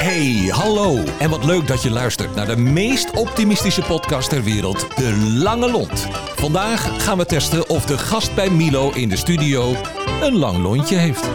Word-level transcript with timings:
Hey, 0.00 0.48
hallo. 0.50 1.04
En 1.18 1.30
wat 1.30 1.44
leuk 1.44 1.66
dat 1.66 1.82
je 1.82 1.90
luistert 1.90 2.34
naar 2.34 2.46
de 2.46 2.56
meest 2.56 3.10
optimistische 3.10 3.82
podcast 3.82 4.28
ter 4.28 4.42
wereld, 4.42 4.96
De 4.96 5.16
Lange 5.42 5.70
Lont. 5.70 6.06
Vandaag 6.36 7.04
gaan 7.04 7.18
we 7.18 7.26
testen 7.26 7.68
of 7.68 7.84
de 7.84 7.98
gast 7.98 8.34
bij 8.34 8.50
Milo 8.50 8.90
in 8.90 9.08
de 9.08 9.16
studio 9.16 9.74
een 10.22 10.36
lang 10.36 10.58
lontje 10.62 10.96
heeft. 10.96 11.28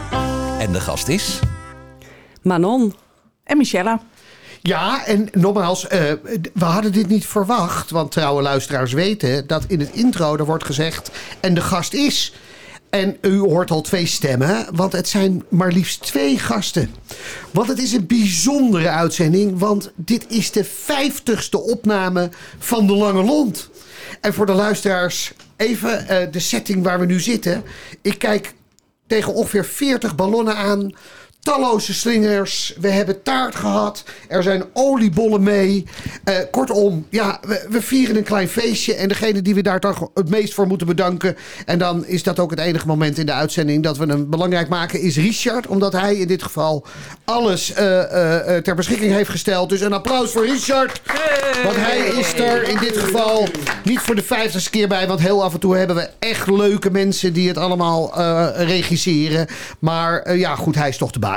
En 0.60 0.72
de 0.72 0.80
gast 0.80 1.08
is... 1.08 1.40
Manon. 2.42 2.94
En 3.44 3.58
Michelle. 3.58 4.00
Ja, 4.62 5.06
en 5.06 5.30
nogmaals, 5.32 5.88
eh, 5.88 6.14
we 6.54 6.66
hadden 6.66 6.92
dit 6.92 7.08
niet 7.08 7.26
verwacht. 7.26 7.90
Want 7.90 8.12
trouwe 8.12 8.42
luisteraars 8.42 8.94
weten 8.94 9.48
dat 9.48 9.64
in 9.68 9.80
het 9.80 9.92
intro 9.92 10.36
er 10.36 10.46
wordt 10.46 10.66
gezegd... 10.66 11.12
en 11.40 11.54
de 11.54 11.62
gast 11.62 11.94
is... 11.94 12.34
En 12.96 13.18
u 13.22 13.40
hoort 13.40 13.72
al 13.72 13.82
twee 13.82 14.06
stemmen, 14.06 14.66
want 14.74 14.92
het 14.92 15.08
zijn 15.08 15.44
maar 15.50 15.72
liefst 15.72 16.02
twee 16.02 16.40
gasten. 16.40 16.96
Want 17.52 17.68
het 17.68 17.80
is 17.80 17.92
een 17.92 18.08
bijzondere 18.08 18.90
uitzending, 18.90 19.60
want 19.60 19.92
dit 19.96 20.26
is 20.30 20.52
de 20.52 20.64
vijftigste 20.64 21.62
opname 21.62 22.30
van 22.60 22.88
De 22.88 22.94
Lange 22.94 23.24
Lont. 23.24 23.70
En 24.22 24.34
voor 24.34 24.46
de 24.46 24.54
luisteraars, 24.54 25.34
even 25.56 26.08
eh, 26.08 26.32
de 26.32 26.40
setting 26.40 26.84
waar 26.84 27.00
we 27.00 27.06
nu 27.06 27.20
zitten. 27.20 27.64
Ik 28.02 28.20
kijk 28.20 28.54
tegen 29.08 29.34
ongeveer 29.34 29.66
40 29.66 30.16
ballonnen 30.16 30.56
aan 30.56 30.96
talloze 31.46 31.94
slingers. 31.94 32.74
We 32.80 32.90
hebben 32.90 33.24
taart 33.24 33.56
gehad. 33.56 34.04
Er 34.28 34.44
zijn 34.44 34.64
oliebollen 34.74 35.44
mee. 35.44 35.86
Eh, 36.24 36.36
kortom, 36.52 37.06
ja, 37.10 37.40
we, 37.42 37.66
we, 37.70 37.82
vieren 37.82 38.16
een 38.16 38.24
klein 38.24 38.48
feestje. 38.48 38.96
En 38.96 39.08
degene 39.08 39.42
die 39.42 39.56
we 39.56 39.62
daar 39.62 39.80
toch 39.80 40.10
het 40.14 40.30
meest 40.30 40.54
voor 40.54 40.68
moeten 40.68 40.88
bedanken. 40.88 41.36
En 41.66 41.78
dan 41.78 42.06
is 42.06 42.24
dat 42.24 42.40
ook 42.40 42.50
het 42.50 42.60
enige 42.60 42.88
moment 42.88 43.18
in 43.18 43.26
de 43.26 43.34
uitzending 43.34 43.84
dat 43.84 43.98
we 43.98 44.06
hem 44.06 44.30
belangrijk 44.30 44.70
maken. 44.70 45.02
Is 45.02 45.18
Richard. 45.18 45.68
Omdat 45.68 45.94
hij 45.94 46.16
in 46.16 46.28
dit 46.28 46.44
geval 46.44 46.86
alles 47.26 47.72
uh, 47.72 47.78
uh, 47.78 48.58
ter 48.58 48.76
beschikking 48.76 49.12
heeft 49.14 49.30
gesteld. 49.30 49.70
Dus 49.70 49.82
een 49.82 49.94
applaus 49.94 50.32
voor 50.32 50.46
Richard. 50.46 51.02
Want 51.64 51.76
hij 51.76 51.98
is 51.98 52.34
er 52.34 52.70
in 52.70 52.78
dit 52.78 52.98
geval 52.98 53.48
niet 53.84 54.00
voor 54.00 54.16
de 54.16 54.24
vijftigste 54.24 54.70
keer 54.70 54.88
bij. 54.88 55.08
Want 55.08 55.20
heel 55.20 55.44
af 55.44 55.54
en 55.54 55.60
toe 55.60 55.78
hebben 55.78 55.96
we 55.96 56.10
echt 56.20 56.50
leuke 56.50 56.92
mensen 56.92 57.34
die 57.34 57.48
het 57.48 57.58
allemaal 57.58 58.22
regisseren. 58.56 59.48
Maar 59.80 60.38
ja, 60.38 60.56
goed, 60.56 60.76
hij 60.76 60.90
is 60.90 60.98
toch 60.98 61.12
de 61.12 61.20
baas. 61.20 61.35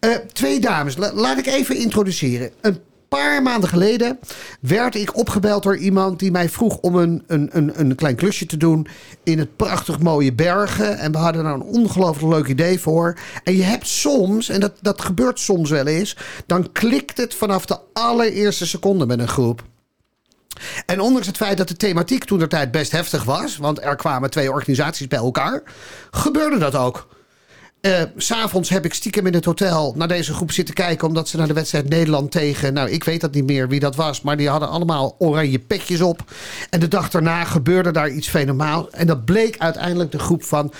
Uh, 0.00 0.14
twee 0.32 0.60
dames, 0.60 0.96
laat 0.96 1.38
ik 1.38 1.46
even 1.46 1.76
introduceren. 1.76 2.50
Een 2.60 2.80
paar 3.08 3.42
maanden 3.42 3.68
geleden 3.68 4.18
werd 4.60 4.94
ik 4.94 5.16
opgebeld 5.16 5.62
door 5.62 5.76
iemand 5.76 6.18
die 6.18 6.30
mij 6.30 6.48
vroeg 6.48 6.76
om 6.76 6.94
een, 6.94 7.24
een, 7.26 7.48
een, 7.52 7.80
een 7.80 7.94
klein 7.94 8.16
klusje 8.16 8.46
te 8.46 8.56
doen 8.56 8.86
in 9.22 9.38
het 9.38 9.56
prachtig 9.56 9.98
mooie 9.98 10.32
Bergen. 10.32 10.98
En 10.98 11.12
we 11.12 11.18
hadden 11.18 11.44
daar 11.44 11.54
een 11.54 11.62
ongelooflijk 11.62 12.34
leuk 12.34 12.46
idee 12.46 12.80
voor. 12.80 13.18
En 13.44 13.56
je 13.56 13.62
hebt 13.62 13.86
soms, 13.86 14.48
en 14.48 14.60
dat, 14.60 14.72
dat 14.80 15.02
gebeurt 15.02 15.40
soms 15.40 15.70
wel 15.70 15.86
eens, 15.86 16.16
dan 16.46 16.72
klikt 16.72 17.16
het 17.16 17.34
vanaf 17.34 17.66
de 17.66 17.78
allereerste 17.92 18.66
seconde 18.66 19.06
met 19.06 19.18
een 19.18 19.28
groep. 19.28 19.62
En 20.86 21.00
ondanks 21.00 21.26
het 21.26 21.36
feit 21.36 21.58
dat 21.58 21.68
de 21.68 21.76
thematiek 21.76 22.24
toen 22.24 22.38
de 22.38 22.46
tijd 22.46 22.70
best 22.70 22.92
heftig 22.92 23.24
was, 23.24 23.56
want 23.56 23.82
er 23.82 23.96
kwamen 23.96 24.30
twee 24.30 24.52
organisaties 24.52 25.08
bij 25.08 25.18
elkaar, 25.18 25.62
gebeurde 26.10 26.58
dat 26.58 26.74
ook. 26.74 27.08
Uh, 27.80 28.02
S'avonds 28.16 28.68
heb 28.68 28.84
ik 28.84 28.94
stiekem 28.94 29.26
in 29.26 29.34
het 29.34 29.44
hotel 29.44 29.94
naar 29.96 30.08
deze 30.08 30.34
groep 30.34 30.52
zitten 30.52 30.74
kijken. 30.74 31.08
Omdat 31.08 31.28
ze 31.28 31.36
naar 31.36 31.46
de 31.46 31.52
wedstrijd 31.52 31.88
Nederland 31.88 32.30
tegen. 32.30 32.74
Nou, 32.74 32.90
ik 32.90 33.04
weet 33.04 33.20
dat 33.20 33.34
niet 33.34 33.46
meer 33.46 33.68
wie 33.68 33.80
dat 33.80 33.96
was. 33.96 34.20
Maar 34.20 34.36
die 34.36 34.48
hadden 34.48 34.68
allemaal 34.68 35.14
oranje 35.18 35.58
petjes 35.58 36.00
op. 36.00 36.24
En 36.70 36.80
de 36.80 36.88
dag 36.88 37.10
daarna 37.10 37.44
gebeurde 37.44 37.90
daar 37.90 38.10
iets 38.10 38.28
fenomenaal. 38.28 38.90
En 38.90 39.06
dat 39.06 39.24
bleek 39.24 39.58
uiteindelijk 39.58 40.12
de 40.12 40.18
groep 40.18 40.42
van 40.44 40.72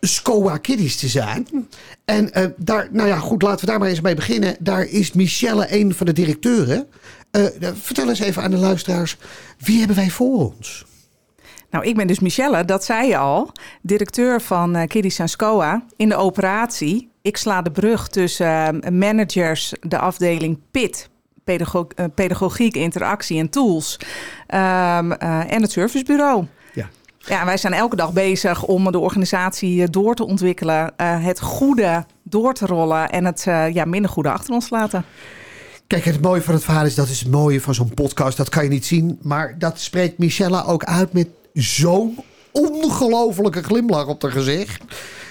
Scoa 0.00 0.56
Kiddies 0.56 0.96
te 0.96 1.08
zijn. 1.08 1.68
En 2.04 2.30
uh, 2.38 2.44
daar, 2.56 2.88
nou 2.90 3.08
ja, 3.08 3.18
goed, 3.18 3.42
laten 3.42 3.60
we 3.60 3.70
daar 3.70 3.78
maar 3.78 3.88
eens 3.88 4.00
mee 4.00 4.14
beginnen. 4.14 4.56
Daar 4.58 4.84
is 4.84 5.12
Michelle 5.12 5.66
een 5.80 5.94
van 5.94 6.06
de 6.06 6.12
directeuren. 6.12 6.86
Uh, 7.32 7.46
vertel 7.80 8.08
eens 8.08 8.20
even 8.20 8.42
aan 8.42 8.50
de 8.50 8.56
luisteraars. 8.56 9.16
Wie 9.58 9.78
hebben 9.78 9.96
wij 9.96 10.10
voor 10.10 10.54
ons? 10.56 10.84
Nou, 11.74 11.86
ik 11.86 11.96
ben 11.96 12.06
dus 12.06 12.18
Michelle, 12.18 12.64
dat 12.64 12.84
zei 12.84 13.08
je 13.08 13.16
al, 13.16 13.52
directeur 13.82 14.40
van 14.40 14.76
uh, 14.76 14.82
Kiddies 14.86 15.20
SCOA 15.24 15.84
in 15.96 16.08
de 16.08 16.16
operatie. 16.16 17.10
Ik 17.22 17.36
sla 17.36 17.62
de 17.62 17.70
brug 17.70 18.08
tussen 18.08 18.80
uh, 18.84 18.90
managers, 18.90 19.74
de 19.80 19.98
afdeling 19.98 20.58
PIT, 20.70 21.08
pedago 21.44 21.88
uh, 21.96 22.06
pedagogiek, 22.14 22.74
interactie 22.74 23.38
en 23.38 23.50
tools, 23.50 23.96
um, 24.00 25.12
en 25.12 25.62
het 25.62 25.70
servicebureau. 25.70 26.46
Ja. 26.72 26.88
Ja, 27.18 27.44
wij 27.44 27.56
zijn 27.56 27.72
elke 27.72 27.96
dag 27.96 28.12
bezig 28.12 28.64
om 28.64 28.92
de 28.92 28.98
organisatie 28.98 29.90
door 29.90 30.14
te 30.14 30.26
ontwikkelen, 30.26 30.92
het 31.02 31.40
goede 31.40 32.04
door 32.22 32.54
te 32.54 32.66
rollen 32.66 33.10
en 33.10 33.24
het 33.24 33.42
ja, 33.72 33.84
minder 33.84 34.10
goede 34.10 34.30
achter 34.30 34.54
ons 34.54 34.68
te 34.68 34.74
laten. 34.74 35.04
Kijk, 35.86 36.04
het 36.04 36.20
mooie 36.20 36.42
van 36.42 36.54
het 36.54 36.64
verhaal 36.64 36.84
is 36.84 36.94
dat 36.94 37.08
is 37.08 37.20
het 37.20 37.30
mooie 37.30 37.60
van 37.60 37.74
zo'n 37.74 37.94
podcast. 37.94 38.36
Dat 38.36 38.48
kan 38.48 38.64
je 38.64 38.70
niet 38.70 38.86
zien, 38.86 39.18
maar 39.22 39.58
dat 39.58 39.80
spreekt 39.80 40.18
Michelle 40.18 40.64
ook 40.64 40.84
uit 40.84 41.12
met 41.12 41.28
zo'n 41.54 42.18
ongelofelijke 42.52 43.62
glimlach 43.62 44.06
op 44.06 44.22
haar 44.22 44.30
gezicht. 44.30 44.82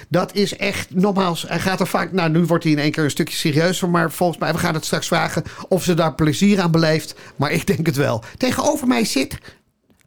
Dat 0.10 0.36
is 0.36 0.56
echt, 0.56 0.96
nogmaals, 0.96 1.46
hij 1.48 1.60
gaat 1.60 1.80
er 1.80 1.88
vaak... 1.88 2.12
Nou, 2.12 2.30
nu 2.30 2.46
wordt 2.46 2.64
hij 2.64 2.74
in 2.74 2.80
één 2.80 2.92
keer 2.92 3.04
een 3.04 3.10
stukje 3.10 3.36
serieuzer. 3.36 3.90
Maar 3.90 4.12
volgens 4.12 4.40
mij, 4.40 4.54
we 4.54 4.60
gaan 4.60 4.74
het 4.74 4.86
straks 4.86 5.08
vragen 5.08 5.44
of 5.68 5.84
ze 5.84 5.94
daar 5.94 6.16
plezier 6.16 6.62
aan 6.62 6.72
beleeft. 6.72 7.16
Maar 7.36 7.52
ik 7.52 7.68
denk 7.68 7.86
het 7.86 7.96
wel. 7.96 8.24
Tegenover 8.38 8.88
mij 8.88 9.06
zit 9.06 9.38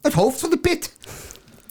het 0.01 0.13
hoofd 0.13 0.39
van 0.39 0.49
de 0.49 0.57
pit. 0.57 0.95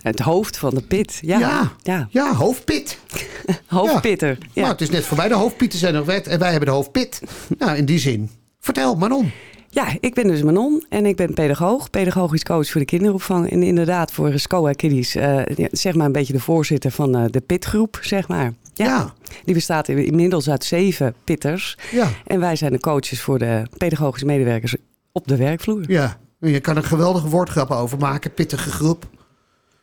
Het 0.03 0.21
hoofd 0.21 0.57
van 0.57 0.75
de 0.75 0.83
pit, 0.83 1.19
ja. 1.23 1.39
Ja, 1.39 1.73
ja. 1.83 2.09
ja 2.11 2.34
hoofdpit. 2.34 2.99
Hoofdpitter, 3.67 4.28
ja. 4.28 4.47
ja. 4.53 4.61
Nou, 4.61 4.73
het 4.73 4.81
is 4.81 4.91
net 4.91 5.05
voorbij. 5.05 5.28
De 5.28 5.34
hoofdpieten 5.34 5.78
zijn 5.78 5.95
nog 5.95 6.07
wet 6.07 6.27
en 6.27 6.39
wij 6.39 6.51
hebben 6.51 6.69
de 6.69 6.75
hoofdpit. 6.75 7.23
Nou, 7.59 7.77
in 7.77 7.84
die 7.84 7.99
zin. 7.99 8.31
Vertel, 8.61 8.95
Manon. 8.95 9.33
Ja, 9.76 9.97
ik 10.00 10.14
ben 10.14 10.26
dus 10.26 10.42
Manon 10.42 10.84
en 10.88 11.06
ik 11.06 11.16
ben 11.16 11.34
pedagoog, 11.34 11.91
pedagogisch 11.91 12.42
coach 12.42 12.70
voor 12.70 12.81
de 12.81 12.87
kinderopvang. 12.87 13.50
En 13.50 13.62
inderdaad 13.62 14.12
voor 14.12 14.38
SCOA 14.38 14.72
Kiddies, 14.72 15.16
uh, 15.16 15.42
zeg 15.70 15.94
maar 15.94 16.06
een 16.06 16.12
beetje 16.12 16.32
de 16.32 16.41
voorzitter 16.41 16.91
van 16.91 17.16
uh, 17.16 17.25
de 17.31 17.41
pitgroep, 17.41 17.98
zeg 18.00 18.28
maar. 18.28 18.53
Ja, 18.75 19.15
Die 19.44 19.54
bestaat 19.54 19.88
inmiddels 19.88 20.50
uit 20.50 20.65
zeven 20.65 21.15
pitters. 21.25 21.78
Ja. 21.91 22.10
En 22.26 22.41
wij 22.41 22.56
zijn 22.56 22.72
de 22.72 22.81
coaches 22.81 23.20
voor 23.20 23.38
de 23.38 23.66
pedagogische 23.76 24.26
medewerkers 24.26 24.76
op 25.12 25.28
de 25.28 25.36
werkvloer. 25.36 25.84
Ja, 25.86 26.19
je 26.41 26.60
kan 26.60 26.76
er 26.76 26.84
geweldige 26.84 27.28
woordgrappen 27.28 27.76
over 27.76 27.98
maken, 27.98 28.34
pittige 28.34 28.70
groep. 28.70 29.06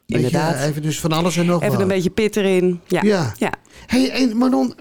Inderdaad. 0.06 0.60
Je, 0.60 0.66
even 0.66 0.82
dus 0.82 1.00
van 1.00 1.12
alles 1.12 1.38
en 1.38 1.46
nog 1.46 1.64
Even 1.64 1.82
een 1.82 1.88
beetje 1.88 2.10
pit 2.10 2.36
erin. 2.36 2.80
Ja. 2.88 3.02
ja. 3.02 3.34
ja. 3.38 3.52
hey, 3.86 4.34
Manon, 4.36 4.76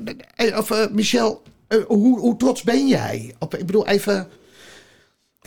of 0.56 0.70
uh, 0.70 0.86
Michel, 0.92 1.42
hoe, 1.86 2.18
hoe 2.18 2.36
trots 2.36 2.62
ben 2.62 2.88
jij? 2.88 3.34
Op, 3.38 3.54
ik 3.54 3.66
bedoel, 3.66 3.86
even 3.86 4.28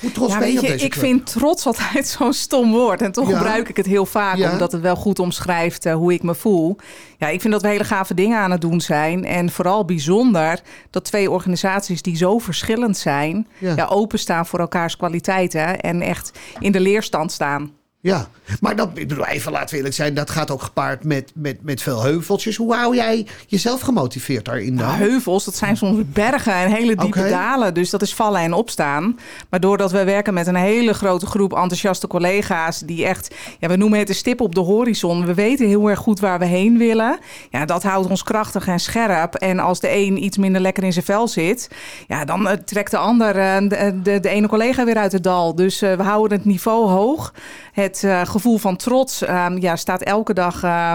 hoe 0.01 0.11
trots 0.11 0.33
ja, 0.33 0.39
ben 0.39 0.51
je, 0.51 0.59
op 0.59 0.67
deze 0.67 0.85
Ik 0.85 0.94
vind 0.94 1.25
trots 1.25 1.66
altijd 1.66 2.07
zo'n 2.17 2.33
stom 2.33 2.72
woord. 2.72 3.01
En 3.01 3.11
toch 3.11 3.28
gebruik 3.28 3.69
ik 3.69 3.78
het 3.78 3.85
heel 3.85 4.06
vaak, 4.06 4.51
omdat 4.51 4.72
het 4.72 4.81
wel 4.81 4.95
goed 4.95 5.19
omschrijft 5.19 5.85
uh, 5.85 5.94
hoe 5.94 6.13
ik 6.13 6.23
me 6.23 6.35
voel. 6.35 6.75
Ja, 7.17 7.28
ik 7.28 7.41
vind 7.41 7.53
dat 7.53 7.61
we 7.61 7.67
hele 7.67 7.83
gave 7.83 8.13
dingen 8.13 8.38
aan 8.38 8.51
het 8.51 8.61
doen 8.61 8.81
zijn. 8.81 9.25
En 9.25 9.51
vooral 9.51 9.85
bijzonder 9.85 10.61
dat 10.89 11.05
twee 11.05 11.31
organisaties 11.31 12.01
die 12.01 12.17
zo 12.17 12.39
verschillend 12.39 12.97
zijn... 12.97 13.47
Ja. 13.57 13.85
openstaan 13.85 14.45
voor 14.45 14.59
elkaars 14.59 14.97
kwaliteiten 14.97 15.79
en 15.79 16.01
echt 16.01 16.31
in 16.59 16.72
de 16.72 16.79
leerstand 16.79 17.31
staan. 17.31 17.72
Ja, 18.05 18.27
maar 18.59 18.75
dat, 18.75 18.89
ik 18.93 19.07
bedoel, 19.07 19.25
even 19.25 19.51
laten 19.51 19.69
we 19.69 19.75
eerlijk 19.75 19.95
zijn, 19.95 20.13
dat 20.13 20.29
gaat 20.29 20.51
ook 20.51 20.61
gepaard 20.61 21.03
met, 21.03 21.31
met, 21.35 21.57
met 21.63 21.81
veel 21.81 22.03
heuveltjes. 22.03 22.55
Hoe 22.55 22.75
hou 22.75 22.95
jij 22.95 23.27
jezelf 23.47 23.81
gemotiveerd 23.81 24.45
daarin 24.45 24.77
dan? 24.77 24.89
heuvels, 24.89 25.45
dat 25.45 25.55
zijn 25.55 25.77
soms 25.77 26.03
bergen 26.13 26.53
en 26.53 26.71
hele 26.71 26.95
diepe 26.95 27.29
dalen. 27.29 27.73
Dus 27.73 27.89
dat 27.89 28.01
is 28.01 28.13
vallen 28.13 28.41
en 28.41 28.53
opstaan. 28.53 29.19
Maar 29.49 29.59
doordat 29.59 29.91
we 29.91 30.03
werken 30.03 30.33
met 30.33 30.47
een 30.47 30.55
hele 30.55 30.93
grote 30.93 31.25
groep 31.25 31.53
enthousiaste 31.53 32.07
collega's... 32.07 32.79
die 32.79 33.05
echt, 33.05 33.35
ja, 33.59 33.67
we 33.67 33.75
noemen 33.75 33.99
het 33.99 34.07
de 34.07 34.13
stip 34.13 34.41
op 34.41 34.55
de 34.55 34.61
horizon. 34.61 35.25
We 35.25 35.33
weten 35.33 35.67
heel 35.67 35.89
erg 35.89 35.99
goed 35.99 36.19
waar 36.19 36.39
we 36.39 36.45
heen 36.45 36.77
willen. 36.77 37.19
Ja, 37.49 37.66
dat 37.66 37.83
houdt 37.83 38.09
ons 38.09 38.23
krachtig 38.23 38.67
en 38.67 38.79
scherp. 38.79 39.35
En 39.35 39.59
als 39.59 39.79
de 39.79 39.91
een 39.91 40.23
iets 40.23 40.37
minder 40.37 40.61
lekker 40.61 40.83
in 40.83 40.93
zijn 40.93 41.05
vel 41.05 41.28
zit... 41.28 41.69
ja, 42.07 42.25
dan 42.25 42.47
eh, 42.47 42.57
trekt 42.57 42.91
de 42.91 42.97
ander, 42.97 43.35
uh, 43.35 43.57
de, 43.69 43.99
de, 44.03 44.19
de, 44.19 44.29
ene 44.29 44.47
collega 44.47 44.85
weer 44.85 44.97
uit 44.97 45.11
het 45.11 45.23
dal. 45.23 45.55
Dus 45.55 45.84
uh, 45.84 45.93
we 45.93 46.03
houden 46.03 46.37
het 46.37 46.47
niveau 46.47 46.90
hoog. 46.90 47.34
Het 47.75 48.01
uh, 48.05 48.22
gevoel 48.25 48.57
van 48.57 48.75
trots 48.75 49.23
uh, 49.23 49.45
ja, 49.59 49.75
staat 49.75 50.01
elke 50.01 50.33
dag 50.33 50.63
uh, 50.63 50.93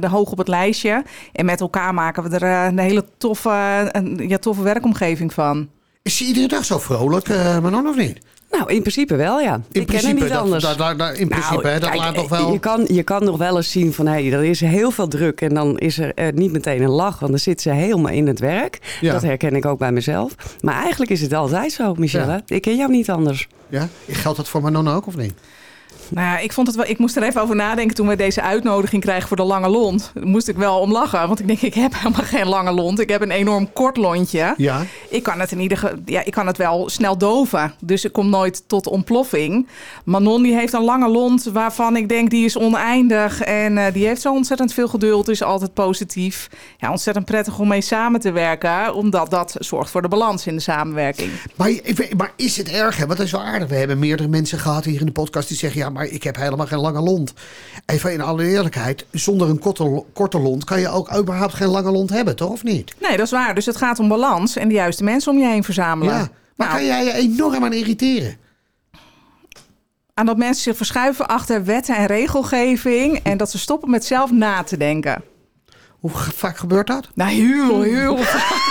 de 0.00 0.08
hoog 0.08 0.30
op 0.30 0.38
het 0.38 0.48
lijstje. 0.48 1.02
En 1.32 1.44
met 1.44 1.60
elkaar 1.60 1.94
maken 1.94 2.22
we 2.22 2.38
er 2.38 2.42
eh, 2.42 2.64
een 2.70 2.78
hele 2.78 3.04
toffe, 3.18 3.88
een, 3.92 4.28
ja, 4.28 4.38
toffe 4.38 4.62
werkomgeving 4.62 5.32
van. 5.32 5.68
Is 6.02 6.18
je 6.18 6.24
iedere 6.24 6.48
dag 6.48 6.64
zo 6.64 6.78
vrolijk, 6.78 7.28
Manon, 7.62 7.86
of 7.86 7.96
niet? 7.96 8.18
Nou, 8.50 8.72
in 8.72 8.80
principe 8.80 9.16
wel, 9.16 9.40
ja. 9.40 9.54
In 9.54 9.80
ik 9.80 9.86
principe, 9.86 10.12
ken 10.12 10.22
niet 10.22 10.32
dat, 10.32 10.42
anders. 10.42 10.64
Dat, 10.64 10.78
dat, 10.78 10.98
dat, 10.98 11.16
in 11.16 11.28
principe, 11.28 11.62
nou, 11.62 11.68
hè, 11.68 11.80
dat 11.80 11.94
laat 11.94 12.14
toch 12.14 12.28
wel... 12.28 12.52
Je 12.52 12.58
kan, 12.58 12.84
je 12.86 13.02
kan 13.02 13.24
nog 13.24 13.36
wel 13.36 13.56
eens 13.56 13.70
zien 13.70 13.92
van, 13.92 14.06
hé, 14.06 14.12
hey, 14.12 14.32
er 14.32 14.44
is 14.44 14.60
heel 14.60 14.90
veel 14.90 15.08
druk... 15.08 15.40
en 15.40 15.54
dan 15.54 15.78
is 15.78 15.98
er 15.98 16.12
uh, 16.14 16.28
niet 16.32 16.52
meteen 16.52 16.82
een 16.82 16.90
lach, 16.90 17.18
want 17.18 17.30
dan 17.30 17.40
zit 17.40 17.60
ze 17.60 17.70
helemaal 17.70 18.12
in 18.12 18.26
het 18.26 18.38
werk. 18.38 18.98
Ja. 19.00 19.12
Dat 19.12 19.22
herken 19.22 19.56
ik 19.56 19.66
ook 19.66 19.78
bij 19.78 19.92
mezelf. 19.92 20.34
Maar 20.60 20.74
eigenlijk 20.74 21.10
is 21.10 21.20
het 21.20 21.32
altijd 21.32 21.72
zo, 21.72 21.94
Michelle. 21.94 22.32
Ja. 22.32 22.42
Ik 22.46 22.62
ken 22.62 22.76
jou 22.76 22.90
niet 22.90 23.10
anders. 23.10 23.48
Ja? 23.68 23.88
Geldt 24.08 24.36
dat 24.36 24.48
voor 24.48 24.62
Manon 24.62 24.88
ook, 24.88 25.06
of 25.06 25.16
niet? 25.16 25.34
Nou 26.10 26.26
ja, 26.26 26.38
ik, 26.38 26.52
vond 26.52 26.66
het 26.66 26.76
wel, 26.76 26.86
ik 26.86 26.98
moest 26.98 27.16
er 27.16 27.22
even 27.22 27.42
over 27.42 27.56
nadenken 27.56 27.96
toen 27.96 28.08
we 28.08 28.16
deze 28.16 28.42
uitnodiging 28.42 29.02
kregen 29.02 29.28
voor 29.28 29.36
de 29.36 29.42
lange 29.42 29.68
lont. 29.68 30.12
Moest 30.20 30.48
ik 30.48 30.56
wel 30.56 30.78
om 30.78 30.92
lachen, 30.92 31.26
want 31.26 31.40
ik 31.40 31.46
denk, 31.46 31.60
ik 31.60 31.74
heb 31.74 31.94
helemaal 31.94 32.24
geen 32.24 32.46
lange 32.46 32.72
lont. 32.72 33.00
Ik 33.00 33.08
heb 33.08 33.22
een 33.22 33.30
enorm 33.30 33.72
kort 33.72 33.96
lontje. 33.96 34.54
Ja. 34.56 34.82
Ik 35.08 35.22
kan 35.22 35.40
het 35.40 35.52
in 35.52 35.60
ieder 35.60 35.78
geval, 35.78 35.96
ja, 36.04 36.24
ik 36.24 36.32
kan 36.32 36.46
het 36.46 36.56
wel 36.56 36.88
snel 36.88 37.18
doven. 37.18 37.74
Dus 37.80 38.04
ik 38.04 38.12
kom 38.12 38.30
nooit 38.30 38.62
tot 38.68 38.86
ontploffing. 38.86 39.68
Manon 40.04 40.42
die 40.42 40.54
heeft 40.54 40.72
een 40.72 40.84
lange 40.84 41.08
lont 41.08 41.44
waarvan 41.44 41.96
ik 41.96 42.08
denk 42.08 42.30
die 42.30 42.44
is 42.44 42.58
oneindig. 42.58 43.40
En 43.40 43.76
uh, 43.76 43.84
die 43.92 44.06
heeft 44.06 44.20
zo 44.20 44.32
ontzettend 44.32 44.72
veel 44.72 44.88
geduld, 44.88 45.28
is 45.28 45.42
altijd 45.42 45.74
positief. 45.74 46.48
Ja, 46.78 46.90
ontzettend 46.90 47.24
prettig 47.24 47.58
om 47.58 47.68
mee 47.68 47.80
samen 47.80 48.20
te 48.20 48.32
werken, 48.32 48.94
omdat 48.94 49.30
dat 49.30 49.56
zorgt 49.58 49.90
voor 49.90 50.02
de 50.02 50.08
balans 50.08 50.46
in 50.46 50.54
de 50.54 50.62
samenwerking. 50.62 51.30
Maar, 51.56 51.72
maar 52.16 52.32
is 52.36 52.56
het 52.56 52.68
erg? 52.68 52.96
Hè? 52.96 53.06
Want 53.06 53.18
dat 53.18 53.26
is 53.26 53.32
wel 53.32 53.42
aardig. 53.42 53.68
We 53.68 53.74
hebben 53.74 53.98
meerdere 53.98 54.28
mensen 54.28 54.58
gehad 54.58 54.84
hier 54.84 55.00
in 55.00 55.06
de 55.06 55.12
podcast 55.12 55.48
die 55.48 55.56
zeggen: 55.56 55.79
ja, 55.80 55.90
maar 55.90 56.06
ik 56.06 56.22
heb 56.22 56.36
helemaal 56.36 56.66
geen 56.66 56.78
lange 56.78 57.00
lont. 57.00 57.32
Even 57.86 58.12
in 58.12 58.20
alle 58.20 58.44
eerlijkheid, 58.44 59.06
zonder 59.10 59.48
een 59.48 59.58
korte, 59.58 60.04
korte 60.12 60.38
lont 60.38 60.64
kan 60.64 60.80
je 60.80 60.88
ook 60.88 61.16
überhaupt 61.16 61.54
geen 61.54 61.68
lange 61.68 61.90
lont 61.90 62.10
hebben, 62.10 62.36
toch? 62.36 62.50
Of 62.50 62.62
niet? 62.62 62.94
Nee, 63.00 63.16
dat 63.16 63.26
is 63.26 63.32
waar. 63.32 63.54
Dus 63.54 63.66
het 63.66 63.76
gaat 63.76 63.98
om 63.98 64.08
balans 64.08 64.56
en 64.56 64.68
de 64.68 64.74
juiste 64.74 65.04
mensen 65.04 65.32
om 65.32 65.38
je 65.38 65.46
heen 65.46 65.64
verzamelen. 65.64 66.14
Ja, 66.14 66.28
maar 66.56 66.66
nou, 66.66 66.78
kan 66.78 66.86
jij 66.86 67.04
je 67.04 67.12
enorm 67.12 67.64
aan 67.64 67.72
irriteren? 67.72 68.36
Aan 70.14 70.26
dat 70.26 70.36
mensen 70.36 70.62
zich 70.62 70.76
verschuiven 70.76 71.28
achter 71.28 71.64
wetten 71.64 71.96
en 71.96 72.06
regelgeving 72.06 73.18
en 73.22 73.36
dat 73.36 73.50
ze 73.50 73.58
stoppen 73.58 73.90
met 73.90 74.04
zelf 74.04 74.30
na 74.30 74.62
te 74.62 74.76
denken. 74.76 75.22
Hoe 76.00 76.10
vaak 76.10 76.56
gebeurt 76.56 76.86
dat? 76.86 77.08
Nou, 77.14 77.30
heel, 77.30 77.82
heel 77.82 78.16
vaak. 78.16 78.69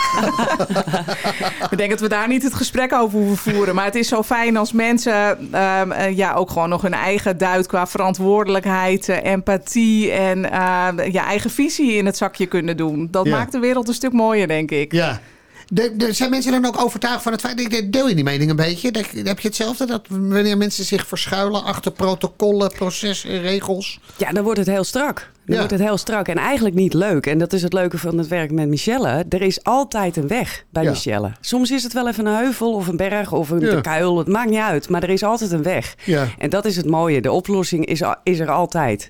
Ik 1.71 1.77
denk 1.77 1.89
dat 1.89 1.99
we 1.99 2.07
daar 2.07 2.27
niet 2.27 2.43
het 2.43 2.53
gesprek 2.53 2.93
over 2.93 3.19
hoeven 3.19 3.53
voeren. 3.53 3.75
Maar 3.75 3.85
het 3.85 3.95
is 3.95 4.07
zo 4.07 4.23
fijn 4.23 4.57
als 4.57 4.71
mensen 4.71 5.39
um, 5.39 5.93
ja, 6.15 6.33
ook 6.33 6.49
gewoon 6.49 6.69
nog 6.69 6.81
hun 6.81 6.93
eigen 6.93 7.37
duit 7.37 7.67
qua 7.67 7.87
verantwoordelijkheid, 7.87 9.07
uh, 9.09 9.23
empathie 9.23 10.11
en 10.11 10.37
uh, 10.45 10.87
je 11.11 11.19
eigen 11.19 11.49
visie 11.49 11.93
in 11.93 12.05
het 12.05 12.17
zakje 12.17 12.45
kunnen 12.45 12.77
doen. 12.77 13.07
Dat 13.11 13.25
maakt 13.25 13.51
de 13.51 13.59
wereld 13.59 13.87
een 13.87 13.93
stuk 13.93 14.13
mooier, 14.13 14.47
denk 14.47 14.71
ik. 14.71 14.91
Ja. 14.91 15.19
De, 15.67 15.95
de, 15.95 16.13
zijn 16.13 16.29
mensen 16.29 16.51
dan 16.51 16.65
ook 16.65 16.81
overtuigd 16.83 17.23
van 17.23 17.31
het 17.31 17.41
feit... 17.41 17.91
Deel 17.93 18.07
je 18.09 18.15
die 18.15 18.23
mening 18.23 18.49
een 18.49 18.55
beetje? 18.55 18.91
Heb 19.23 19.39
je 19.39 19.47
hetzelfde? 19.47 19.85
Dat 19.85 20.05
wanneer 20.09 20.57
mensen 20.57 20.85
zich 20.85 21.07
verschuilen 21.07 21.63
achter 21.63 21.91
protocollen, 21.91 22.71
processen, 22.71 23.41
regels? 23.41 23.99
Ja, 24.17 24.31
dan 24.31 24.43
wordt 24.43 24.59
het 24.59 24.67
heel 24.67 24.83
strak. 24.83 25.29
Dan 25.49 25.57
wordt 25.57 25.71
het 25.71 25.81
heel 25.81 25.97
strak 25.97 26.27
en 26.27 26.37
eigenlijk 26.37 26.75
niet 26.75 26.93
leuk. 26.93 27.25
En 27.25 27.37
dat 27.37 27.53
is 27.53 27.61
het 27.61 27.73
leuke 27.73 27.97
van 27.97 28.17
het 28.17 28.27
werk 28.27 28.51
met 28.51 28.67
Michelle. 28.67 29.25
Er 29.29 29.41
is 29.41 29.63
altijd 29.63 30.17
een 30.17 30.27
weg 30.27 30.65
bij. 30.69 30.83
Michelle. 30.83 31.31
Soms 31.41 31.71
is 31.71 31.83
het 31.83 31.93
wel 31.93 32.07
even 32.07 32.25
een 32.25 32.35
heuvel 32.35 32.73
of 32.73 32.87
een 32.87 32.97
berg 32.97 33.31
of 33.31 33.49
een 33.49 33.81
kuil. 33.81 34.17
Het 34.17 34.27
maakt 34.27 34.49
niet 34.49 34.59
uit, 34.59 34.89
maar 34.89 35.03
er 35.03 35.09
is 35.09 35.23
altijd 35.23 35.51
een 35.51 35.63
weg. 35.63 35.95
Ja. 36.05 36.27
En 36.37 36.49
dat 36.49 36.65
is 36.65 36.75
het 36.75 36.85
mooie. 36.85 37.21
De 37.21 37.31
oplossing 37.31 37.85
is, 37.85 38.01
is 38.23 38.39
er 38.39 38.49
altijd. 38.49 39.09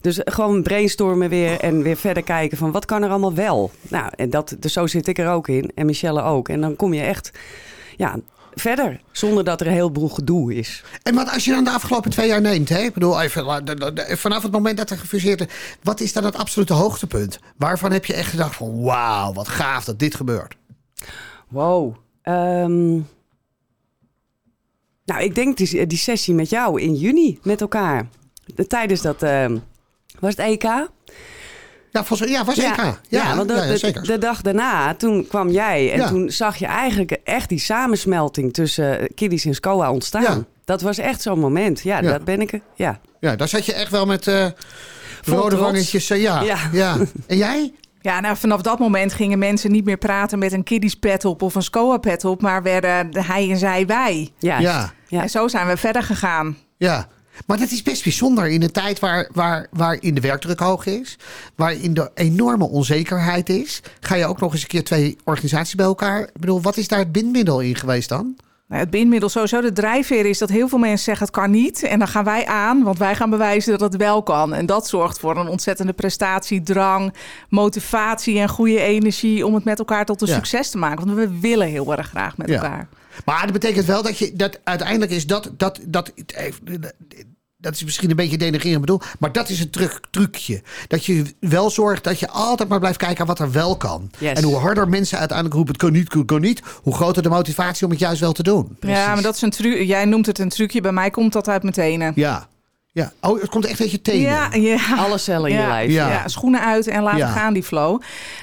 Dus 0.00 0.20
gewoon 0.24 0.62
brainstormen 0.62 1.28
weer 1.28 1.60
en 1.60 1.82
weer 1.82 1.96
verder 1.96 2.22
kijken 2.22 2.58
van 2.58 2.72
wat 2.72 2.84
kan 2.84 3.02
er 3.02 3.10
allemaal 3.10 3.34
wel. 3.34 3.70
Nou, 3.88 4.10
en 4.16 4.30
dat, 4.30 4.56
dus 4.58 4.72
zo 4.72 4.86
zit 4.86 5.08
ik 5.08 5.18
er 5.18 5.28
ook 5.28 5.48
in 5.48 5.70
en 5.74 5.86
Michelle 5.86 6.22
ook. 6.22 6.48
En 6.48 6.60
dan 6.60 6.76
kom 6.76 6.94
je 6.94 7.02
echt 7.02 7.30
ja, 7.96 8.16
verder. 8.54 9.00
Zonder 9.12 9.44
dat 9.44 9.60
er 9.60 9.66
een 9.66 9.72
heleboel 9.72 10.08
gedoe 10.08 10.54
is. 10.54 10.82
En 11.02 11.14
wat 11.14 11.30
als 11.32 11.44
je 11.44 11.50
dan 11.50 11.64
de 11.64 11.70
afgelopen 11.70 12.10
twee 12.10 12.28
jaar 12.28 12.40
neemt, 12.40 12.68
hè? 12.68 12.78
Ik 12.78 12.94
bedoel, 12.94 13.20
even, 13.20 13.64
vanaf 14.18 14.42
het 14.42 14.52
moment 14.52 14.76
dat 14.76 14.90
er 14.90 14.98
gefuseerd 14.98 15.40
is, 15.40 15.46
wat 15.82 16.00
is 16.00 16.12
dan 16.12 16.24
het 16.24 16.36
absolute 16.36 16.72
hoogtepunt? 16.72 17.38
Waarvan 17.56 17.92
heb 17.92 18.04
je 18.04 18.14
echt 18.14 18.30
gedacht 18.30 18.56
van 18.56 18.82
wauw, 18.82 19.32
wat 19.32 19.48
gaaf 19.48 19.84
dat 19.84 19.98
dit 19.98 20.14
gebeurt? 20.14 20.56
Wow. 21.48 21.94
Um, 22.22 23.06
nou, 25.04 25.22
ik 25.22 25.34
denk 25.34 25.56
die, 25.56 25.86
die 25.86 25.98
sessie 25.98 26.34
met 26.34 26.50
jou 26.50 26.80
in 26.80 26.94
juni 26.94 27.38
met 27.42 27.60
elkaar. 27.60 28.08
De, 28.54 28.66
tijdens 28.66 29.02
dat, 29.02 29.22
uh, 29.22 29.46
was 30.20 30.36
het 30.36 30.38
EK? 30.38 30.88
Ja, 31.90 32.04
was, 32.08 32.18
ja, 32.18 32.44
was 32.44 32.54
ja, 32.54 32.72
EK. 32.72 32.76
Ja, 32.76 32.94
ja, 33.08 33.36
want 33.36 33.48
de, 33.48 33.54
ja, 33.54 33.92
de, 33.92 34.00
de, 34.00 34.18
dag 34.18 34.42
daarna, 34.42 34.94
toen 34.94 35.26
kwam 35.28 35.50
jij. 35.50 35.92
En 35.92 36.08
toen 36.08 36.30
zag 36.30 36.56
je 36.56 36.66
eigenlijk 36.66 37.10
echt 37.10 37.48
die 37.48 37.58
samensmelting 37.58 38.52
tussen 38.52 39.14
Kiddies 39.14 39.44
en 39.44 39.54
SCOA 39.54 39.92
ontstaan. 39.92 40.46
Dat 40.64 40.82
was 40.82 40.98
echt 40.98 41.22
zo'n 41.22 41.38
moment. 41.38 41.80
Ja, 41.80 42.00
dat 42.00 42.24
ben 42.24 42.40
ik. 42.40 42.60
Ja. 42.74 43.00
ja, 43.20 43.36
daar 43.36 43.48
zat 43.48 43.66
je 43.66 43.74
echt 43.74 43.90
wel 43.90 44.06
met 44.06 44.26
uh, 44.26 44.46
rode 45.24 45.56
wangetjes. 45.56 46.10
Uh, 46.10 46.20
ja, 46.22 46.42
ja. 46.72 46.96
En 47.26 47.36
jij? 47.36 47.72
Ja, 48.00 48.20
nou 48.20 48.36
vanaf 48.36 48.62
dat 48.62 48.78
moment 48.78 49.12
gingen 49.12 49.38
mensen 49.38 49.70
niet 49.70 49.84
meer 49.84 49.96
praten 49.96 50.38
met 50.38 50.52
een 50.52 50.64
kiddies 50.64 50.94
pet 50.94 51.24
op 51.24 51.42
of 51.42 51.54
een 51.54 51.62
SCOA 51.62 51.96
pet 51.96 52.24
op, 52.24 52.42
maar 52.42 52.62
werden 52.62 53.08
hij 53.26 53.50
en 53.50 53.56
zij 53.56 53.86
wij. 53.86 54.32
Ja. 54.38 54.58
ja. 54.58 54.92
En 55.08 55.30
zo 55.30 55.48
zijn 55.48 55.66
we 55.66 55.76
verder 55.76 56.02
gegaan. 56.02 56.56
Ja. 56.76 57.08
Maar 57.46 57.58
dat 57.58 57.70
is 57.70 57.82
best 57.82 58.02
bijzonder 58.02 58.48
in 58.48 58.62
een 58.62 58.72
tijd 58.72 58.98
waar, 58.98 59.28
waar, 59.32 59.66
waarin 59.70 60.14
de 60.14 60.20
werkdruk 60.20 60.60
hoog 60.60 60.86
is, 60.86 61.18
waarin 61.54 61.94
de 61.94 62.10
enorme 62.14 62.68
onzekerheid 62.68 63.48
is. 63.48 63.82
Ga 64.00 64.14
je 64.14 64.26
ook 64.26 64.40
nog 64.40 64.52
eens 64.52 64.62
een 64.62 64.68
keer 64.68 64.84
twee 64.84 65.16
organisaties 65.24 65.74
bij 65.74 65.86
elkaar? 65.86 66.20
Ik 66.20 66.40
bedoel, 66.40 66.60
wat 66.60 66.76
is 66.76 66.88
daar 66.88 66.98
het 66.98 67.12
bindmiddel 67.12 67.60
in 67.60 67.74
geweest 67.74 68.08
dan? 68.08 68.36
Nou, 68.68 68.80
het 68.80 68.90
bindmiddel 68.90 69.28
sowieso, 69.28 69.60
de 69.60 69.72
drijfveer 69.72 70.26
is 70.26 70.38
dat 70.38 70.48
heel 70.48 70.68
veel 70.68 70.78
mensen 70.78 71.04
zeggen 71.04 71.26
het 71.26 71.34
kan 71.34 71.50
niet. 71.50 71.82
En 71.82 71.98
dan 71.98 72.08
gaan 72.08 72.24
wij 72.24 72.46
aan, 72.46 72.82
want 72.82 72.98
wij 72.98 73.14
gaan 73.14 73.30
bewijzen 73.30 73.78
dat 73.78 73.92
het 73.92 74.02
wel 74.02 74.22
kan. 74.22 74.54
En 74.54 74.66
dat 74.66 74.88
zorgt 74.88 75.18
voor 75.18 75.36
een 75.36 75.48
ontzettende 75.48 75.92
prestatiedrang, 75.92 77.14
motivatie 77.48 78.38
en 78.38 78.48
goede 78.48 78.80
energie 78.80 79.46
om 79.46 79.54
het 79.54 79.64
met 79.64 79.78
elkaar 79.78 80.04
tot 80.04 80.22
een 80.22 80.28
succes 80.28 80.70
te 80.70 80.78
maken. 80.78 81.06
Want 81.06 81.18
we 81.18 81.38
willen 81.40 81.66
heel 81.66 81.96
erg 81.96 82.08
graag 82.08 82.36
met 82.36 82.48
ja. 82.48 82.54
elkaar. 82.54 82.88
Maar 83.24 83.42
dat 83.42 83.52
betekent 83.52 83.84
wel 83.84 84.02
dat 84.02 84.18
je 84.18 84.32
dat 84.34 84.60
uiteindelijk 84.64 85.10
is 85.10 85.26
dat 85.26 85.50
dat 85.56 85.80
dat 85.84 86.12
dat 87.60 87.74
is 87.74 87.84
misschien 87.84 88.10
een 88.10 88.16
beetje 88.16 88.38
denigrerend 88.38 88.80
bedoel, 88.80 89.00
maar 89.18 89.32
dat 89.32 89.48
is 89.48 89.60
een 89.60 89.70
truc, 89.70 90.00
trucje. 90.10 90.62
Dat 90.88 91.04
je 91.04 91.34
wel 91.40 91.70
zorgt 91.70 92.04
dat 92.04 92.18
je 92.18 92.28
altijd 92.28 92.68
maar 92.68 92.78
blijft 92.78 92.98
kijken 92.98 93.26
wat 93.26 93.38
er 93.38 93.52
wel 93.52 93.76
kan. 93.76 94.10
Yes. 94.18 94.32
En 94.32 94.42
hoe 94.42 94.56
harder 94.56 94.88
mensen 94.88 95.18
uiteindelijk 95.18 95.56
roepen 95.56 95.74
het 95.74 95.82
kan 95.82 95.92
niet, 95.92 96.08
kan, 96.08 96.24
kan 96.24 96.40
niet, 96.40 96.62
hoe 96.82 96.94
groter 96.94 97.22
de 97.22 97.28
motivatie 97.28 97.84
om 97.84 97.90
het 97.90 98.00
juist 98.00 98.20
wel 98.20 98.32
te 98.32 98.42
doen. 98.42 98.76
Precies. 98.78 98.98
Ja, 98.98 99.14
maar 99.14 99.22
dat 99.22 99.34
is 99.34 99.42
een 99.42 99.50
truc. 99.50 99.86
Jij 99.86 100.04
noemt 100.04 100.26
het 100.26 100.38
een 100.38 100.48
trucje. 100.48 100.80
Bij 100.80 100.92
mij 100.92 101.10
komt 101.10 101.32
dat 101.32 101.48
uit 101.48 101.62
mijn 101.62 101.74
tenen. 101.74 102.12
Ja. 102.14 102.48
Ja, 102.92 103.12
oh, 103.20 103.40
het 103.40 103.50
komt 103.50 103.66
echt 103.66 103.80
uit 103.80 103.90
je 103.90 104.02
tenen. 104.02 104.20
Ja, 104.20 104.48
ja. 104.54 104.78
Alle 104.96 105.18
cellen 105.18 105.50
in 105.50 105.56
ja, 105.56 105.62
je 105.62 105.68
lijf. 105.68 105.90
Ja. 105.90 106.08
Ja. 106.10 106.28
schoenen 106.28 106.60
uit 106.60 106.86
en 106.86 107.02
laten 107.02 107.18
Ja. 107.18 107.26
gaan 107.28 107.52
die 107.52 107.62
flow. 107.62 108.00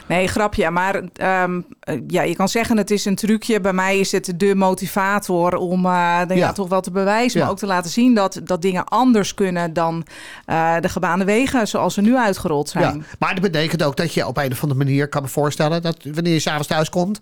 Nee, 0.07 0.27
grapje. 0.27 0.69
Maar 0.69 1.01
ehm, 1.13 1.61
eh, 1.79 1.99
ja, 2.07 2.21
je 2.21 2.35
kan 2.35 2.49
zeggen 2.49 2.77
het 2.77 2.91
is 2.91 3.05
een 3.05 3.15
trucje. 3.15 3.61
Bij 3.61 3.73
mij 3.73 3.99
is 3.99 4.11
het 4.11 4.33
de 4.37 4.55
motivator 4.55 5.55
om 5.55 5.85
eh, 5.85 6.19
de, 6.27 6.33
ja. 6.33 6.39
Ja. 6.39 6.51
toch 6.51 6.69
wel 6.69 6.81
te 6.81 6.91
bewijzen. 6.91 7.39
Ja. 7.39 7.43
Maar 7.45 7.53
ook 7.53 7.59
te 7.59 7.65
laten 7.65 7.91
zien 7.91 8.13
dat, 8.13 8.39
dat 8.43 8.61
dingen 8.61 8.85
anders 8.85 9.33
kunnen 9.33 9.73
dan 9.73 10.05
eh, 10.45 10.75
de 10.79 10.89
gebaande 10.89 11.25
wegen 11.25 11.67
zoals 11.67 11.93
ze 11.93 12.01
nu 12.01 12.17
uitgerold 12.17 12.71
Ja, 12.71 12.81
zijn. 12.81 13.05
maar 13.19 13.33
dat 13.33 13.43
betekent 13.51 13.83
ook 13.83 13.97
dat 13.97 14.13
je 14.13 14.27
op 14.27 14.37
een 14.37 14.51
of 14.51 14.61
andere 14.63 14.83
manier 14.83 15.07
kan 15.07 15.21
me 15.21 15.27
voorstellen 15.27 15.81
dat 15.81 15.97
wanneer 16.13 16.33
je 16.33 16.39
s'avonds 16.39 16.67
thuis 16.67 16.89
komt, 16.89 17.19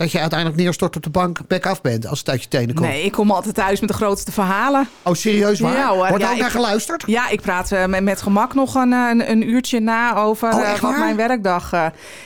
dat 0.00 0.12
je 0.12 0.20
uiteindelijk 0.20 0.60
neerstort 0.60 0.96
op 0.96 1.02
de 1.02 1.10
bank 1.10 1.38
back 1.48 1.66
af 1.66 1.80
bent 1.80 2.06
als 2.06 2.18
het 2.18 2.28
uit 2.28 2.42
je 2.42 2.48
tenen 2.48 2.74
komt. 2.74 2.88
Nee, 2.88 3.04
ik 3.04 3.12
kom 3.12 3.30
altijd 3.30 3.54
thuis 3.54 3.80
met 3.80 3.88
de 3.88 3.94
grootste 3.94 4.32
verhalen. 4.32 4.88
Oh, 5.02 5.14
serieus 5.14 5.60
waar? 5.60 5.72
Ja. 5.76 5.94
Wordt 5.96 6.18
Ja, 6.22 6.30
ook 6.30 6.38
naar 6.38 6.50
geluisterd? 6.50 7.02
Ja, 7.06 7.28
ik 7.28 7.40
praat 7.40 7.72
eh, 7.72 7.84
met, 7.86 8.02
met 8.02 8.22
gemak 8.22 8.54
nog 8.54 8.74
een, 8.74 8.92
eh, 8.92 9.08
een, 9.10 9.30
een 9.30 9.48
uurtje 9.48 9.80
na 9.80 10.16
over 10.16 10.52
Oh, 10.52 10.68
eh, 10.68 10.80
wat 10.80 10.98
mijn 10.98 11.16
werkdag 11.16 11.72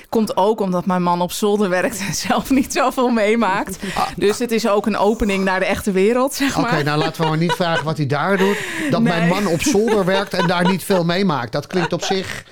komt. 0.08 0.36
Ook 0.36 0.60
omdat 0.60 0.86
mijn 0.86 1.02
man 1.02 1.20
op 1.20 1.32
zolder 1.32 1.68
werkt 1.68 1.98
en 1.98 2.14
zelf 2.28 2.50
niet 2.50 2.72
zoveel 2.72 3.08
meemaakt. 3.08 3.78
Dus 4.16 4.38
het 4.38 4.52
is 4.52 4.68
ook 4.68 4.86
een 4.86 4.96
opening 4.96 5.44
naar 5.44 5.58
de 5.58 5.66
echte 5.66 5.92
wereld, 5.92 6.34
zeg 6.34 6.56
Ah. 6.56 6.62
Oké, 6.62 6.72
maar. 6.72 6.84
nou 6.84 6.98
laten 6.98 7.22
we 7.22 7.28
maar 7.28 7.38
niet 7.38 7.52
vragen 7.52 7.84
wat 7.84 7.96
hij 7.96 8.06
daar 8.06 8.36
doet. 8.36 8.56
Dat 8.90 9.02
mijn 9.12 9.28
man 9.28 9.46
op 9.46 9.62
zolder 9.62 10.04
werkt 10.04 10.34
en 10.34 10.46
daar 10.46 10.70
niet 10.70 10.84
veel 10.84 11.04
meemaakt. 11.04 11.52
Dat 11.52 11.66
klinkt 11.66 11.92
op 11.92 12.02
zich... 12.14 12.44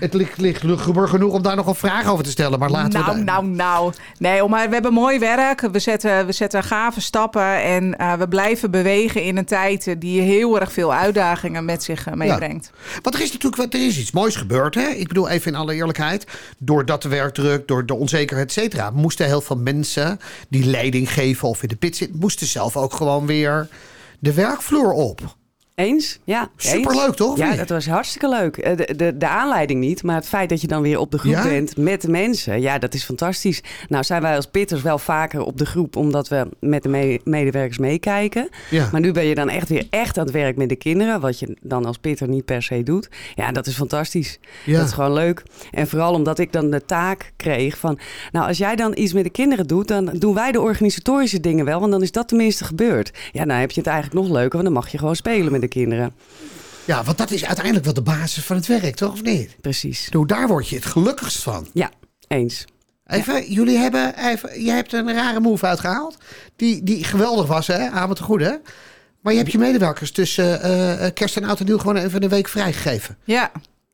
Het 0.00 0.14
ligt, 0.14 0.38
ligt 0.38 0.62
luguber 0.62 1.08
genoeg 1.08 1.32
om 1.32 1.42
daar 1.42 1.56
nog 1.56 1.66
een 1.66 1.74
vraag 1.74 2.06
over 2.06 2.24
te 2.24 2.30
stellen. 2.30 2.58
Maar 2.58 2.70
laten 2.70 3.00
nou, 3.00 3.16
we... 3.18 3.22
nou, 3.24 3.46
nou. 3.46 3.92
Nee, 4.18 4.48
maar 4.48 4.66
we 4.68 4.74
hebben 4.74 4.92
mooi 4.92 5.18
werk. 5.18 5.60
We 5.60 5.78
zetten, 5.78 6.26
we 6.26 6.32
zetten 6.32 6.62
gave 6.62 7.00
stappen. 7.00 7.62
En 7.62 7.98
eh, 7.98 8.12
we 8.12 8.28
blijven 8.28 8.70
bewegen 8.70 9.22
in 9.22 9.36
een 9.36 9.44
tijd 9.44 9.86
eh, 9.86 9.94
die 9.98 10.20
heel 10.20 10.60
erg 10.60 10.72
veel 10.72 10.94
uitdagingen 10.94 11.64
met 11.64 11.82
zich 11.82 12.06
eh, 12.06 12.14
meebrengt. 12.14 12.70
Want 13.02 13.14
er 13.14 13.20
is 13.20 13.32
natuurlijk 13.32 13.62
wat- 13.62 13.74
er 13.74 13.86
is 13.86 13.98
iets 13.98 14.10
moois 14.10 14.36
gebeurd. 14.36 14.74
Hè? 14.74 14.88
Ik 14.88 15.08
bedoel, 15.08 15.28
even 15.28 15.52
in 15.52 15.58
alle 15.58 15.74
eerlijkheid. 15.74 16.26
Doordat 16.58 17.02
de 17.02 17.08
werkdruk, 17.08 17.68
door 17.68 17.86
de 17.86 17.94
onzekerheid, 17.94 18.48
et 18.48 18.54
cetera... 18.54 18.90
moesten 18.90 19.26
heel 19.26 19.40
veel 19.40 19.56
mensen 19.56 20.20
die 20.48 20.64
leiding 20.64 21.12
geven 21.12 21.48
of 21.48 21.62
in 21.62 21.68
de 21.68 21.76
pit 21.76 21.96
zitten... 21.96 22.18
moesten 22.18 22.46
zelf 22.46 22.76
ook 22.76 22.92
gewoon 22.92 23.26
weer 23.26 23.68
de 24.18 24.34
werkvloer 24.34 24.92
op. 24.92 25.38
Eens, 25.80 26.18
ja. 26.24 26.50
Superleuk, 26.56 27.14
toch? 27.14 27.36
Ja, 27.36 27.56
dat 27.56 27.68
was 27.68 27.86
hartstikke 27.86 28.28
leuk. 28.28 28.56
Eh, 28.56 28.76
de, 28.76 28.94
de, 28.96 29.16
de, 29.16 29.28
aanleiding 29.28 29.80
niet, 29.80 30.02
maar 30.02 30.14
het 30.14 30.28
feit 30.28 30.48
dat 30.48 30.60
je 30.60 30.66
dan 30.66 30.82
weer 30.82 30.98
op 30.98 31.10
de 31.10 31.18
groep 31.18 31.42
bent 31.42 31.76
met 31.76 32.02
de 32.02 32.10
mensen. 32.10 32.60
Ja, 32.60 32.78
dat 32.78 32.94
is 32.94 33.04
fantastisch. 33.04 33.62
Nou 33.88 34.04
zijn 34.04 34.22
wij 34.22 34.36
als 34.36 34.46
pitters 34.46 34.82
wel 34.82 34.98
vaker 34.98 35.42
op 35.42 35.58
de 35.58 35.66
groep, 35.66 35.96
omdat 35.96 36.28
we 36.28 36.48
met 36.60 36.82
de 36.82 37.20
medewerkers 37.24 37.78
meekijken. 37.78 38.48
Ja. 38.70 38.88
Maar 38.92 39.00
nu 39.00 39.12
ben 39.12 39.24
je 39.24 39.34
dan 39.34 39.48
echt 39.48 39.68
weer 39.68 39.86
echt 39.90 40.18
aan 40.18 40.24
het 40.24 40.32
werk 40.32 40.56
met 40.56 40.68
de 40.68 40.76
kinderen, 40.76 41.20
wat 41.20 41.38
je 41.38 41.56
dan 41.62 41.84
als 41.84 41.98
pitter 41.98 42.28
niet 42.28 42.44
per 42.44 42.62
se 42.62 42.82
doet. 42.82 43.08
Ja, 43.34 43.52
dat 43.52 43.66
is 43.66 43.74
fantastisch. 43.74 44.38
Ja. 44.64 44.78
Dat 44.78 44.86
is 44.86 44.92
gewoon 44.92 45.12
leuk. 45.12 45.42
En 45.70 45.88
vooral 45.88 46.14
omdat 46.14 46.38
ik 46.38 46.52
dan 46.52 46.70
de 46.70 46.84
taak 46.84 47.32
kreeg 47.36 47.78
van, 47.78 47.98
nou 48.32 48.46
als 48.46 48.58
jij 48.58 48.76
dan 48.76 48.92
iets 48.94 49.12
met 49.12 49.24
de 49.24 49.30
kinderen 49.30 49.66
doet, 49.66 49.88
dan 49.88 50.10
doen 50.12 50.34
wij 50.34 50.52
de 50.52 50.60
organisatorische 50.60 51.40
dingen 51.40 51.64
wel, 51.64 51.80
want 51.80 51.92
dan 51.92 52.02
is 52.02 52.12
dat 52.12 52.28
tenminste 52.28 52.64
gebeurd. 52.64 53.12
Ja, 53.32 53.44
nou 53.44 53.60
heb 53.60 53.70
je 53.70 53.80
het 53.80 53.88
eigenlijk 53.88 54.26
nog 54.26 54.36
leuker, 54.36 54.52
want 54.52 54.64
dan 54.64 54.72
mag 54.72 54.88
je 54.88 54.98
gewoon 54.98 55.16
spelen 55.16 55.52
met 55.52 55.60
de 55.60 55.68
kinderen. 55.70 56.14
Ja, 56.84 57.04
want 57.04 57.18
dat 57.18 57.30
is 57.30 57.44
uiteindelijk 57.44 57.84
wel 57.84 57.94
de 57.94 58.02
basis 58.02 58.44
van 58.44 58.56
het 58.56 58.66
werk, 58.66 58.94
toch 58.94 59.12
of 59.12 59.22
niet? 59.22 59.56
Precies. 59.60 60.08
Nou, 60.08 60.26
daar 60.26 60.48
word 60.48 60.68
je 60.68 60.76
het 60.76 60.84
gelukkigst 60.84 61.42
van. 61.42 61.68
Ja, 61.72 61.90
eens. 62.28 62.64
Even, 63.06 63.52
jullie 63.52 63.76
hebben 63.76 64.18
even, 64.18 64.62
je 64.62 64.70
hebt 64.70 64.92
een 64.92 65.12
rare 65.12 65.40
move 65.40 65.66
uitgehaald. 65.66 66.16
Die, 66.56 66.82
die 66.82 67.04
geweldig 67.04 67.46
was, 67.46 67.66
hè? 67.66 67.88
Avond 67.88 68.16
te 68.16 68.22
goed, 68.22 68.40
hè? 68.40 68.54
Maar 69.20 69.32
je 69.32 69.38
hebt 69.38 69.52
je 69.52 69.58
medewerkers 69.58 70.12
tussen 70.12 70.70
uh, 70.70 71.06
kerst 71.14 71.36
en 71.36 71.44
oud 71.44 71.60
en 71.60 71.66
nieuw 71.66 71.78
gewoon 71.78 71.96
even 71.96 72.22
een 72.22 72.28
week 72.28 72.48
vrijgegeven. 72.48 73.16
Ja, 73.24 73.50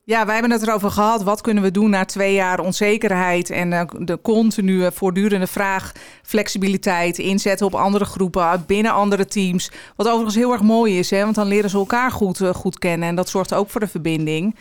ja, 0.07 0.25
wij 0.25 0.33
hebben 0.33 0.51
het 0.51 0.61
erover 0.61 0.91
gehad. 0.91 1.23
Wat 1.23 1.41
kunnen 1.41 1.63
we 1.63 1.71
doen 1.71 1.89
na 1.89 2.05
twee 2.05 2.33
jaar 2.33 2.59
onzekerheid 2.59 3.49
en 3.49 3.71
uh, 3.71 3.81
de 3.99 4.19
continue 4.21 4.91
voortdurende 4.91 5.47
vraag 5.47 5.91
flexibiliteit, 6.23 7.17
inzetten 7.17 7.65
op 7.65 7.75
andere 7.75 8.05
groepen, 8.05 8.63
binnen 8.67 8.91
andere 8.91 9.25
teams. 9.25 9.71
Wat 9.95 10.07
overigens 10.07 10.35
heel 10.35 10.51
erg 10.51 10.61
mooi 10.61 10.99
is, 10.99 11.09
hè, 11.09 11.23
want 11.23 11.35
dan 11.35 11.47
leren 11.47 11.69
ze 11.69 11.77
elkaar 11.77 12.11
goed, 12.11 12.39
uh, 12.39 12.49
goed 12.53 12.79
kennen 12.79 13.07
en 13.09 13.15
dat 13.15 13.29
zorgt 13.29 13.53
ook 13.53 13.69
voor 13.69 13.79
de 13.79 13.87
verbinding. 13.87 14.55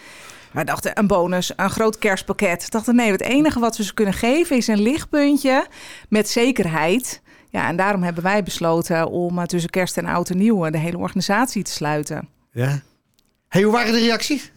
We 0.53 0.65
dachten 0.65 0.99
een 0.99 1.07
bonus, 1.07 1.53
een 1.57 1.71
groot 1.71 1.99
kerstpakket. 1.99 2.65
We 2.65 2.71
dachten 2.71 2.95
nee, 2.95 3.11
het 3.11 3.23
enige 3.23 3.61
wat 3.61 3.77
we 3.77 3.85
ze 3.85 3.95
kunnen 3.95 4.15
geven 4.15 4.57
is 4.57 4.67
een 4.67 4.83
lichtpuntje 4.83 5.67
met 6.09 6.29
zekerheid. 6.29 7.23
Ja, 7.51 7.69
en 7.69 7.77
daarom 7.77 8.03
hebben 8.03 8.23
wij 8.23 8.43
besloten 8.43 9.09
om 9.09 9.39
uh, 9.39 9.45
tussen 9.45 9.71
kerst 9.71 9.97
en 9.97 10.07
oud 10.07 10.31
en 10.31 10.39
nieuw 10.39 10.71
de 10.71 10.79
hele 10.79 10.99
organisatie 10.99 11.63
te 11.63 11.73
sluiten. 11.73 12.29
Ja. 12.51 12.81
Hey, 13.49 13.63
hoe 13.63 13.73
waren 13.73 13.93
de 13.93 13.99
reacties? 13.99 14.53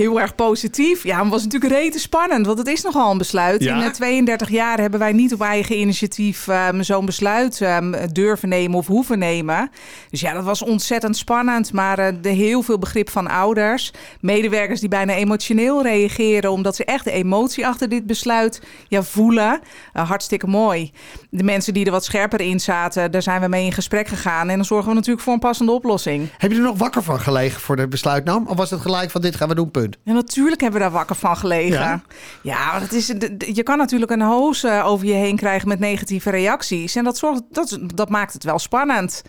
Heel 0.00 0.20
erg 0.20 0.34
positief. 0.34 1.02
Ja, 1.02 1.20
het 1.20 1.28
was 1.28 1.42
natuurlijk 1.42 1.72
rete 1.72 1.98
spannend, 1.98 2.46
want 2.46 2.58
het 2.58 2.66
is 2.66 2.82
nogal 2.82 3.10
een 3.10 3.18
besluit. 3.18 3.62
Ja. 3.62 3.84
In 3.84 3.92
32 3.92 4.48
eh, 4.48 4.54
jaar 4.54 4.80
hebben 4.80 5.00
wij 5.00 5.12
niet 5.12 5.34
op 5.34 5.40
eigen 5.40 5.78
initiatief 5.78 6.46
um, 6.46 6.82
zo'n 6.82 7.04
besluit 7.04 7.60
um, 7.60 7.94
durven 8.12 8.48
nemen 8.48 8.78
of 8.78 8.86
hoeven 8.86 9.18
nemen. 9.18 9.70
Dus 10.10 10.20
ja, 10.20 10.32
dat 10.32 10.44
was 10.44 10.62
ontzettend 10.62 11.16
spannend. 11.16 11.72
Maar 11.72 11.98
uh, 11.98 12.06
de 12.20 12.28
heel 12.28 12.62
veel 12.62 12.78
begrip 12.78 13.10
van 13.10 13.26
ouders, 13.26 13.92
medewerkers 14.20 14.80
die 14.80 14.88
bijna 14.88 15.14
emotioneel 15.14 15.82
reageren, 15.82 16.50
omdat 16.50 16.76
ze 16.76 16.84
echt 16.84 17.04
de 17.04 17.10
emotie 17.10 17.66
achter 17.66 17.88
dit 17.88 18.06
besluit 18.06 18.62
ja, 18.88 19.02
voelen. 19.02 19.60
Uh, 19.94 20.08
hartstikke 20.08 20.46
mooi. 20.46 20.92
De 21.30 21.44
mensen 21.44 21.74
die 21.74 21.84
er 21.84 21.90
wat 21.90 22.04
scherper 22.04 22.40
in 22.40 22.60
zaten, 22.60 23.10
daar 23.10 23.22
zijn 23.22 23.40
we 23.40 23.48
mee 23.48 23.64
in 23.64 23.72
gesprek 23.72 24.08
gegaan. 24.08 24.48
En 24.48 24.56
dan 24.56 24.64
zorgen 24.64 24.88
we 24.88 24.94
natuurlijk 24.94 25.24
voor 25.24 25.32
een 25.32 25.38
passende 25.38 25.72
oplossing. 25.72 26.28
Heb 26.38 26.50
je 26.50 26.56
er 26.56 26.62
nog 26.62 26.78
wakker 26.78 27.02
van 27.02 27.20
gelegen 27.20 27.60
voor 27.60 27.76
het 27.76 27.90
besluit 27.90 28.24
nam? 28.24 28.46
Of 28.46 28.56
was 28.56 28.70
het 28.70 28.80
gelijk 28.80 29.10
van 29.10 29.20
dit 29.20 29.36
gaan 29.36 29.48
we 29.48 29.54
doen, 29.54 29.70
punt? 29.70 29.89
Ja, 30.02 30.12
natuurlijk 30.12 30.60
hebben 30.60 30.80
we 30.80 30.86
daar 30.86 30.96
wakker 30.96 31.16
van 31.16 31.36
gelegen. 31.36 31.80
Ja, 31.80 32.02
ja 32.42 32.78
dat 32.78 32.92
is, 32.92 33.06
je 33.38 33.62
kan 33.62 33.78
natuurlijk 33.78 34.10
een 34.10 34.20
hoos 34.20 34.64
eh, 34.64 34.86
over 34.86 35.06
je 35.06 35.12
heen 35.12 35.36
krijgen 35.36 35.68
met 35.68 35.78
negatieve 35.78 36.30
reacties. 36.30 36.96
En 36.96 37.04
dat, 37.04 37.18
zorgt, 37.18 37.42
dat, 37.50 37.78
dat 37.94 38.08
maakt 38.08 38.32
het 38.32 38.44
wel 38.44 38.58
spannend. 38.58 39.22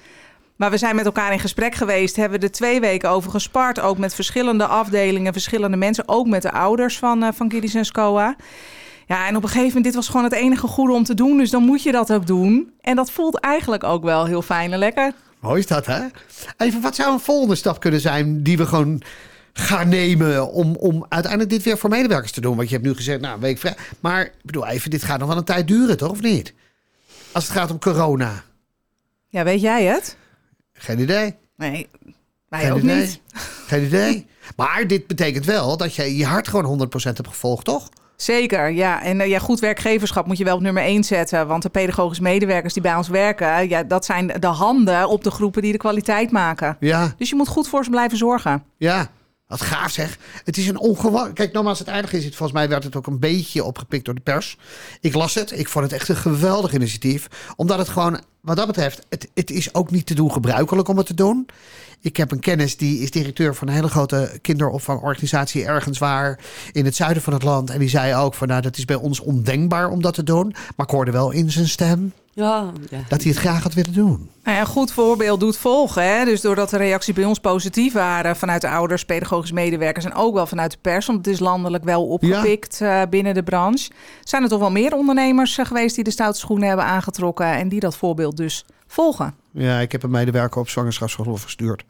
Maar 0.55 0.71
we 0.71 0.77
zijn 0.77 0.95
met 0.95 1.05
elkaar 1.05 1.31
in 1.31 1.39
gesprek 1.39 1.75
geweest, 1.75 2.15
hebben 2.15 2.39
er 2.39 2.51
twee 2.51 2.79
weken 2.79 3.09
over 3.09 3.31
gespart. 3.31 3.79
Ook 3.79 3.97
met 3.97 4.15
verschillende 4.15 4.65
afdelingen, 4.65 5.33
verschillende 5.33 5.77
mensen. 5.77 6.07
Ook 6.07 6.27
met 6.27 6.41
de 6.41 6.51
ouders 6.51 6.97
van, 6.97 7.23
uh, 7.23 7.29
van 7.33 7.47
Kiddies 7.47 7.73
en 7.73 7.85
SCOA. 7.85 8.35
Ja, 9.07 9.27
en 9.27 9.35
op 9.35 9.43
een 9.43 9.49
gegeven 9.49 9.67
moment, 9.67 9.85
dit 9.85 9.95
was 9.95 10.07
gewoon 10.07 10.23
het 10.23 10.33
enige 10.33 10.67
goede 10.67 10.93
om 10.93 11.03
te 11.03 11.13
doen. 11.13 11.37
Dus 11.37 11.49
dan 11.49 11.63
moet 11.63 11.83
je 11.83 11.91
dat 11.91 12.13
ook 12.13 12.27
doen. 12.27 12.71
En 12.81 12.95
dat 12.95 13.11
voelt 13.11 13.39
eigenlijk 13.39 13.83
ook 13.83 14.03
wel 14.03 14.25
heel 14.25 14.41
fijn 14.41 14.73
en 14.73 14.79
lekker. 14.79 15.13
Mooi 15.39 15.59
is 15.59 15.67
dat, 15.67 15.85
hè? 15.85 15.99
Even, 16.57 16.81
wat 16.81 16.95
zou 16.95 17.13
een 17.13 17.19
volgende 17.19 17.55
stap 17.55 17.79
kunnen 17.79 17.99
zijn 17.99 18.43
die 18.43 18.57
we 18.57 18.65
gewoon 18.65 19.01
gaan 19.53 19.89
nemen 19.89 20.51
om, 20.51 20.75
om 20.75 21.05
uiteindelijk 21.09 21.51
dit 21.51 21.63
weer 21.63 21.77
voor 21.77 21.89
medewerkers 21.89 22.31
te 22.31 22.41
doen? 22.41 22.55
Want 22.55 22.69
je 22.69 22.75
hebt 22.75 22.87
nu 22.87 22.95
gezegd, 22.95 23.21
nou, 23.21 23.33
een 23.33 23.41
week 23.41 23.57
vrij. 23.57 23.75
Maar 23.99 24.25
ik 24.25 24.33
bedoel, 24.43 24.67
even, 24.67 24.89
dit 24.89 25.03
gaat 25.03 25.19
nog 25.19 25.27
wel 25.27 25.37
een 25.37 25.43
tijd 25.43 25.67
duren, 25.67 25.97
toch? 25.97 26.09
Of 26.11 26.21
niet? 26.21 26.53
Als 27.31 27.43
het 27.47 27.57
gaat 27.57 27.71
om 27.71 27.79
corona. 27.79 28.43
Ja, 29.27 29.43
weet 29.43 29.61
jij 29.61 29.83
het? 29.83 30.17
Geen 30.73 30.99
idee. 30.99 31.35
Nee, 31.57 31.87
wij 32.49 32.61
Geen 32.61 32.71
ook 32.71 32.79
idee. 32.79 32.95
niet. 32.95 33.21
Geen 33.67 33.83
idee. 33.85 34.27
Maar 34.55 34.87
dit 34.87 35.07
betekent 35.07 35.45
wel 35.45 35.77
dat 35.77 35.95
je 35.95 36.17
je 36.17 36.25
hart 36.25 36.47
gewoon 36.47 36.89
100% 36.89 37.03
hebt 37.03 37.27
gevolgd, 37.27 37.65
toch? 37.65 37.89
Zeker, 38.15 38.71
ja. 38.71 39.03
En 39.03 39.19
uh, 39.19 39.27
ja, 39.27 39.39
goed 39.39 39.59
werkgeverschap 39.59 40.25
moet 40.25 40.37
je 40.37 40.43
wel 40.43 40.55
op 40.55 40.61
nummer 40.61 40.83
1 40.83 41.03
zetten. 41.03 41.47
Want 41.47 41.63
de 41.63 41.69
pedagogische 41.69 42.23
medewerkers 42.23 42.73
die 42.73 42.81
bij 42.81 42.95
ons 42.95 43.07
werken, 43.07 43.69
ja, 43.69 43.83
dat 43.83 44.05
zijn 44.05 44.27
de 44.39 44.47
handen 44.47 45.07
op 45.07 45.23
de 45.23 45.31
groepen 45.31 45.61
die 45.61 45.71
de 45.71 45.77
kwaliteit 45.77 46.31
maken. 46.31 46.77
Ja. 46.79 47.13
Dus 47.17 47.29
je 47.29 47.35
moet 47.35 47.47
goed 47.47 47.67
voor 47.67 47.83
ze 47.83 47.89
blijven 47.89 48.17
zorgen. 48.17 48.63
Ja, 48.77 49.09
wat 49.51 49.61
gaaf 49.61 49.91
zeg. 49.91 50.17
Het 50.43 50.57
is 50.57 50.67
een 50.67 50.79
ongewoon. 50.79 51.33
Kijk, 51.33 51.53
nogmaals, 51.53 51.79
het 51.79 51.89
aardige 51.89 52.17
is, 52.17 52.25
het, 52.25 52.35
volgens 52.35 52.57
mij 52.57 52.69
werd 52.69 52.83
het 52.83 52.95
ook 52.95 53.07
een 53.07 53.19
beetje 53.19 53.63
opgepikt 53.63 54.05
door 54.05 54.15
de 54.15 54.21
pers. 54.21 54.57
Ik 55.01 55.13
las 55.13 55.33
het. 55.33 55.59
Ik 55.59 55.67
vond 55.67 55.85
het 55.85 55.93
echt 55.93 56.09
een 56.09 56.15
geweldig 56.15 56.73
initiatief. 56.73 57.27
Omdat 57.55 57.77
het 57.77 57.89
gewoon, 57.89 58.21
wat 58.41 58.57
dat 58.57 58.67
betreft, 58.67 59.05
het, 59.09 59.29
het 59.33 59.51
is 59.51 59.73
ook 59.73 59.91
niet 59.91 60.05
te 60.05 60.13
doen 60.13 60.31
gebruikelijk 60.31 60.87
om 60.87 60.97
het 60.97 61.05
te 61.05 61.13
doen. 61.13 61.45
Ik 62.01 62.17
heb 62.17 62.31
een 62.31 62.39
kennis 62.39 62.77
die 62.77 62.99
is 62.99 63.11
directeur 63.11 63.55
van 63.55 63.67
een 63.67 63.73
hele 63.73 63.87
grote 63.87 64.39
kinderopvangorganisatie 64.41 65.65
ergens 65.65 65.97
waar 65.97 66.39
in 66.71 66.85
het 66.85 66.95
zuiden 66.95 67.23
van 67.23 67.33
het 67.33 67.43
land. 67.43 67.69
En 67.69 67.79
die 67.79 67.89
zei 67.89 68.15
ook 68.15 68.33
van 68.33 68.47
nou, 68.47 68.61
dat 68.61 68.77
is 68.77 68.85
bij 68.85 68.95
ons 68.95 69.19
ondenkbaar 69.19 69.89
om 69.89 70.01
dat 70.01 70.13
te 70.13 70.23
doen. 70.23 70.55
Maar 70.75 70.85
ik 70.85 70.91
hoorde 70.91 71.11
wel 71.11 71.31
in 71.31 71.51
zijn 71.51 71.67
stem 71.67 72.13
ja, 72.33 72.71
ja. 72.89 73.03
Dat 73.07 73.21
hij 73.21 73.31
het 73.31 73.39
graag 73.39 73.63
had 73.63 73.73
willen 73.73 73.93
doen. 73.93 74.29
Nou 74.43 74.55
ja, 74.55 74.59
een 74.59 74.67
goed 74.67 74.91
voorbeeld 74.91 75.39
doet 75.39 75.57
volgen. 75.57 76.03
Hè? 76.03 76.25
Dus 76.25 76.41
doordat 76.41 76.69
de 76.69 76.77
reacties 76.77 77.13
bij 77.13 77.25
ons 77.25 77.39
positief 77.39 77.93
waren 77.93 78.35
vanuit 78.35 78.61
de 78.61 78.69
ouders, 78.69 79.05
pedagogische 79.05 79.53
medewerkers 79.53 80.05
en 80.05 80.13
ook 80.13 80.33
wel 80.33 80.47
vanuit 80.47 80.71
de 80.71 80.77
pers, 80.81 81.05
want 81.05 81.17
het 81.17 81.27
is 81.27 81.39
landelijk 81.39 81.83
wel 81.83 82.07
opgepikt 82.07 82.81
eh, 82.81 83.01
binnen 83.09 83.33
de 83.33 83.43
branche, 83.43 83.91
zijn 84.23 84.43
er 84.43 84.49
toch 84.49 84.59
wel 84.59 84.71
meer 84.71 84.93
ondernemers 84.93 85.57
uh, 85.57 85.65
geweest 85.65 85.95
die 85.95 86.03
de 86.03 86.11
stoute 86.11 86.39
schoenen 86.39 86.67
hebben 86.67 86.85
aangetrokken 86.85 87.45
en 87.45 87.69
die 87.69 87.79
dat 87.79 87.95
voorbeeld 87.95 88.37
dus 88.37 88.65
volgen. 88.87 89.35
Ja, 89.51 89.79
ik 89.79 89.91
heb 89.91 90.03
een 90.03 90.11
medewerker 90.11 90.61
op 90.61 90.69
zwangerschapsverlof 90.69 91.43
gestuurd. 91.43 91.83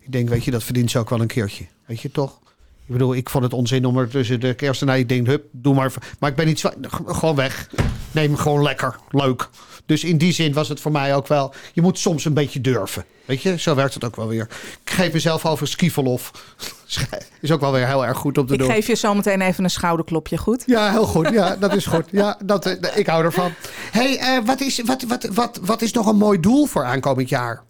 Ik 0.00 0.12
denk, 0.12 0.28
weet 0.28 0.44
je, 0.44 0.50
dat 0.50 0.64
verdient 0.64 0.90
ze 0.90 0.98
ook 0.98 1.10
wel 1.10 1.20
een 1.20 1.26
keertje. 1.26 1.66
Weet 1.86 2.00
je 2.00 2.10
toch? 2.10 2.38
Ik 2.88 2.94
bedoel, 2.94 3.14
ik 3.14 3.30
vond 3.30 3.44
het 3.44 3.52
onzin 3.52 3.84
om 3.84 3.98
er 3.98 4.08
tussen 4.08 4.40
de 4.40 4.54
kerst 4.54 4.82
en 4.82 4.88
ik 4.88 5.08
denk, 5.08 5.26
hup, 5.26 5.44
doe 5.50 5.74
maar. 5.74 5.92
Maar 6.18 6.30
ik 6.30 6.36
ben 6.36 6.46
niet 6.46 6.64
gewoon 7.06 7.34
weg. 7.34 7.68
Neem 8.10 8.36
gewoon 8.36 8.62
lekker, 8.62 8.96
leuk. 9.10 9.48
Dus 9.86 10.04
in 10.04 10.18
die 10.18 10.32
zin 10.32 10.52
was 10.52 10.68
het 10.68 10.80
voor 10.80 10.92
mij 10.92 11.14
ook 11.14 11.26
wel. 11.26 11.54
Je 11.72 11.82
moet 11.82 11.98
soms 11.98 12.24
een 12.24 12.34
beetje 12.34 12.60
durven. 12.60 13.04
Weet 13.24 13.42
je, 13.42 13.58
zo 13.58 13.74
werkt 13.74 13.94
het 13.94 14.04
ook 14.04 14.16
wel 14.16 14.28
weer. 14.28 14.48
Ik 14.84 14.90
geef 14.90 15.12
mezelf 15.12 15.46
over 15.46 15.68
skiverlof. 15.68 16.54
Is 17.40 17.52
ook 17.52 17.60
wel 17.60 17.72
weer 17.72 17.86
heel 17.86 18.06
erg 18.06 18.18
goed 18.18 18.38
op 18.38 18.52
ik 18.52 18.58
doen. 18.58 18.68
Ik 18.68 18.74
geef 18.74 18.86
je 18.86 18.96
zometeen 18.96 19.40
even 19.40 19.64
een 19.64 19.70
schouderklopje, 19.70 20.36
goed? 20.36 20.62
Ja, 20.66 20.90
heel 20.90 21.06
goed. 21.06 21.28
Ja, 21.28 21.56
dat 21.60 21.74
is 21.74 21.86
goed. 21.86 22.04
Ja, 22.10 22.38
dat, 22.44 22.66
eh, 22.66 22.96
ik 22.96 23.06
hou 23.06 23.24
ervan. 23.24 23.52
hey, 23.90 24.38
uh, 24.38 24.46
wat, 24.46 24.60
is, 24.60 24.82
wat, 24.82 25.02
wat, 25.02 25.24
wat, 25.24 25.58
wat 25.62 25.82
is 25.82 25.92
nog 25.92 26.06
een 26.06 26.16
mooi 26.16 26.40
doel 26.40 26.66
voor 26.66 26.84
aankomend 26.84 27.28
jaar? 27.28 27.62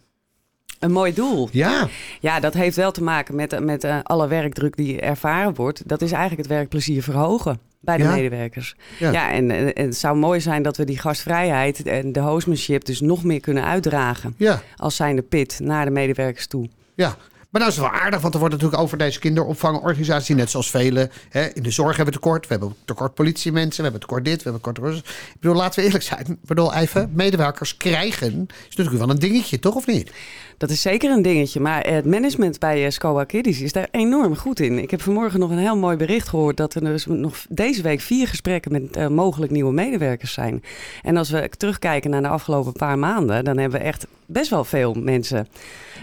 Een 0.78 0.92
mooi 0.92 1.14
doel. 1.14 1.48
Ja. 1.52 1.88
Ja, 2.20 2.40
dat 2.40 2.54
heeft 2.54 2.76
wel 2.76 2.90
te 2.90 3.02
maken 3.02 3.34
met, 3.34 3.60
met 3.60 3.84
uh, 3.84 3.98
alle 4.02 4.28
werkdruk 4.28 4.76
die 4.76 5.00
ervaren 5.00 5.54
wordt. 5.54 5.88
Dat 5.88 6.02
is 6.02 6.12
eigenlijk 6.12 6.42
het 6.42 6.56
werkplezier 6.56 7.02
verhogen 7.02 7.60
bij 7.80 7.96
de 7.96 8.04
medewerkers. 8.04 8.76
Ja, 8.98 9.12
ja 9.12 9.30
en, 9.30 9.50
en, 9.50 9.86
het 9.86 9.96
zou 9.96 10.16
mooi 10.16 10.40
zijn 10.40 10.62
dat 10.62 10.76
we 10.76 10.84
die 10.84 10.98
gastvrijheid 10.98 11.82
en 11.82 12.12
de 12.12 12.20
hostmanship 12.20 12.84
dus 12.84 13.00
nog 13.00 13.24
meer 13.24 13.40
kunnen 13.40 13.64
uitdragen. 13.64 14.34
Ja. 14.36 14.62
Als 14.76 14.96
zijnde 14.96 15.22
pit 15.22 15.60
naar 15.62 15.84
de 15.84 15.90
medewerkers 15.90 16.46
toe. 16.46 16.68
Ja, 16.94 17.16
maar 17.50 17.60
dat 17.60 17.70
is 17.70 17.78
wel 17.78 17.90
aardig, 17.90 18.20
want 18.20 18.34
er 18.34 18.40
wordt 18.40 18.54
natuurlijk 18.54 18.82
over 18.82 18.98
deze 18.98 19.18
kinderopvangorganisatie, 19.18 20.34
net 20.34 20.50
zoals 20.50 20.70
vele, 20.70 21.10
hè, 21.28 21.46
in 21.46 21.62
de 21.62 21.70
zorg 21.70 21.96
hebben 21.96 22.14
we 22.14 22.20
tekort. 22.20 22.46
We 22.46 22.54
hebben 22.54 22.74
tekort 22.84 23.14
politiemensen, 23.14 23.76
we 23.76 23.82
hebben 23.82 24.00
tekort 24.00 24.24
dit, 24.24 24.42
we 24.42 24.50
hebben 24.50 24.74
tekort... 24.74 24.96
Ik 24.96 25.40
bedoel, 25.40 25.56
laten 25.56 25.80
we 25.80 25.86
eerlijk 25.86 26.04
zijn. 26.04 26.26
Ik 26.26 26.46
bedoel, 26.46 26.74
even, 26.74 27.10
medewerkers 27.12 27.76
krijgen 27.76 28.46
is 28.68 28.76
natuurlijk 28.76 29.04
wel 29.04 29.10
een 29.10 29.20
dingetje, 29.20 29.58
toch 29.58 29.74
of 29.74 29.86
niet? 29.86 30.10
Dat 30.58 30.70
is 30.70 30.80
zeker 30.80 31.10
een 31.10 31.22
dingetje. 31.22 31.60
Maar 31.60 31.86
het 31.86 32.04
management 32.04 32.58
bij 32.58 32.84
uh, 32.84 32.90
SCOA 32.90 33.24
Kiddies 33.24 33.60
is 33.60 33.72
daar 33.72 33.88
enorm 33.90 34.36
goed 34.36 34.60
in. 34.60 34.78
Ik 34.78 34.90
heb 34.90 35.02
vanmorgen 35.02 35.40
nog 35.40 35.50
een 35.50 35.58
heel 35.58 35.76
mooi 35.76 35.96
bericht 35.96 36.28
gehoord 36.28 36.56
dat 36.56 36.74
er 36.74 36.80
dus 36.80 37.06
nog 37.06 37.36
deze 37.48 37.82
week 37.82 38.00
vier 38.00 38.28
gesprekken 38.28 38.72
met 38.72 38.96
uh, 38.96 39.06
mogelijk 39.06 39.52
nieuwe 39.52 39.72
medewerkers 39.72 40.32
zijn. 40.32 40.62
En 41.02 41.16
als 41.16 41.30
we 41.30 41.50
terugkijken 41.56 42.10
naar 42.10 42.22
de 42.22 42.28
afgelopen 42.28 42.72
paar 42.72 42.98
maanden, 42.98 43.44
dan 43.44 43.58
hebben 43.58 43.80
we 43.80 43.86
echt 43.86 44.06
best 44.26 44.50
wel 44.50 44.64
veel 44.64 44.94
mensen 44.94 45.48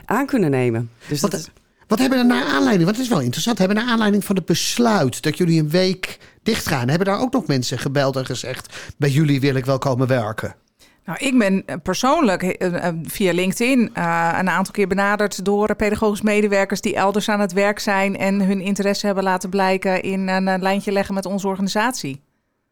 aan 0.06 0.26
kunnen 0.26 0.52
nemen. 0.52 0.90
Dus. 1.08 1.22
Wat 1.88 2.00
hebben 2.00 2.18
er 2.18 2.26
naar 2.26 2.46
aanleiding, 2.46 2.90
wat 2.90 3.00
is 3.00 3.08
wel 3.08 3.22
interessant, 3.22 3.58
hebben 3.58 3.78
naar 3.78 3.88
aanleiding 3.88 4.24
van 4.24 4.36
het 4.36 4.46
besluit 4.46 5.22
dat 5.22 5.38
jullie 5.38 5.60
een 5.60 5.70
week 5.70 6.20
dicht 6.44 6.68
gaan, 6.68 6.88
hebben 6.88 7.08
daar 7.08 7.20
ook 7.20 7.34
nog 7.34 7.48
mensen 7.48 7.80
gebeld 7.80 8.16
en 8.16 8.26
gezegd, 8.26 8.94
bij 8.98 9.10
jullie 9.10 9.40
wil 9.40 9.56
ik 9.56 9.66
wel 9.66 9.78
komen 9.78 10.08
werken? 10.08 10.56
Nou, 11.06 11.18
ik 11.20 11.38
ben 11.38 11.64
eh, 11.66 11.76
persoonlijk 11.84 12.44
eh, 12.44 12.88
eh, 12.88 12.96
via 13.04 13.34
LinkedIn 13.34 13.80
een 13.80 14.50
aantal 14.50 14.74
keer 14.74 14.88
benaderd 14.88 15.46
door 15.46 15.76
pedagogisch 15.76 16.22
medewerkers 16.22 16.82
die 16.82 16.96
elders 16.96 17.30
aan 17.30 17.40
het 17.40 17.54
werk 17.54 17.80
zijn 17.80 18.18
en 18.18 18.42
hun 18.42 18.62
interesse 18.62 19.06
hebben 19.06 19.24
laten 19.24 19.50
blijken 19.50 20.02
in 20.02 20.28
een 20.28 20.62
lijntje 20.62 20.92
leggen 20.92 21.14
met 21.14 21.26
onze 21.26 21.48
organisatie. 21.48 22.22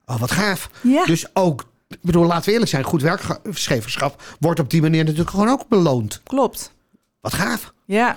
Oh, 0.06 0.20
wat 0.20 0.32
gaaf. 0.32 0.70
Ja. 0.82 1.06
Dus 1.06 1.36
ook, 1.36 1.64
ik 1.88 2.02
bedoel, 2.02 2.26
laten 2.26 2.46
we 2.46 2.52
eerlijk 2.52 2.70
zijn, 2.70 2.84
goed 2.84 3.02
werkgeverschap 3.02 4.22
wordt 4.40 4.60
op 4.60 4.70
die 4.70 4.82
manier 4.82 5.04
natuurlijk 5.04 5.30
gewoon 5.30 5.50
ook 5.50 5.68
beloond. 5.68 6.22
Klopt. 6.24 6.74
Wat 7.22 7.34
gaaf. 7.34 7.74
Ja. 7.86 8.16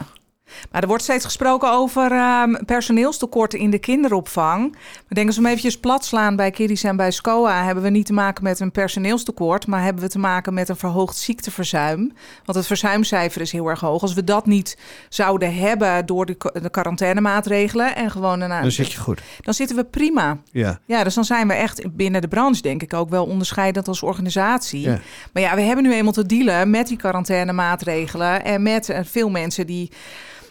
Maar 0.71 0.83
er 0.83 0.89
wordt 0.89 1.03
steeds 1.03 1.25
gesproken 1.25 1.73
over 1.73 2.13
uh, 2.13 2.43
personeelstekorten 2.67 3.59
in 3.59 3.71
de 3.71 3.79
kinderopvang. 3.79 4.73
We 5.09 5.15
denken, 5.15 5.27
als 5.27 5.37
we 5.37 5.43
hem 5.43 5.51
eventjes 5.51 5.81
plat 5.81 6.05
slaan 6.05 6.37
bij 6.37 6.51
Kiddies 6.51 6.83
en 6.83 6.97
bij 6.97 7.11
SCOA... 7.11 7.65
hebben 7.65 7.85
we 7.85 7.91
niet 7.91 8.07
te 8.07 8.13
maken 8.13 8.45
met 8.45 8.61
een 8.61 8.73
personeelstekort... 8.73 9.67
maar 9.67 9.83
hebben 9.83 10.03
we 10.03 10.09
te 10.09 10.19
maken 10.19 10.55
met 10.55 10.69
een 10.69 10.77
verhoogd 10.77 11.17
ziekteverzuim. 11.17 12.13
Want 12.45 12.59
het 12.59 12.67
verzuimcijfer 12.67 13.41
is 13.41 13.53
heel 13.53 13.69
erg 13.69 13.81
hoog. 13.81 14.03
Als 14.03 14.15
we 14.15 14.25
dat 14.25 14.47
niet 14.47 14.79
zouden 15.09 15.55
hebben 15.55 16.07
door 16.07 16.27
de, 16.27 16.37
de 16.63 16.71
quarantainemaatregelen... 16.71 17.97
en 17.97 18.11
gewoon 18.11 18.41
een, 18.41 18.49
dan 18.63 18.71
zit 18.71 18.93
je 18.93 18.99
goed. 18.99 19.23
Dan 19.41 19.55
zitten 19.55 19.77
we 19.77 19.85
prima. 19.85 20.39
Ja. 20.51 20.79
ja, 20.85 21.05
dus 21.05 21.15
dan 21.15 21.25
zijn 21.25 21.49
we 21.49 21.55
echt 21.55 21.97
binnen 21.97 22.21
de 22.21 22.29
branche, 22.29 22.63
denk 22.63 22.83
ik, 22.83 22.95
ook 22.95 23.11
wel 23.11 23.27
onderscheidend 23.27 23.89
als 23.89 24.03
organisatie. 24.03 24.81
Ja. 24.81 24.99
Maar 25.33 25.43
ja, 25.43 25.55
we 25.55 25.61
hebben 25.61 25.85
nu 25.85 25.93
eenmaal 25.93 26.13
te 26.13 26.27
dealen 26.27 26.71
met 26.71 26.89
die 26.89 26.97
quarantainemaatregelen... 26.97 28.45
en 28.45 28.63
met 28.63 28.89
uh, 28.89 28.99
veel 29.03 29.31
mensen 29.31 29.67
die 29.67 29.91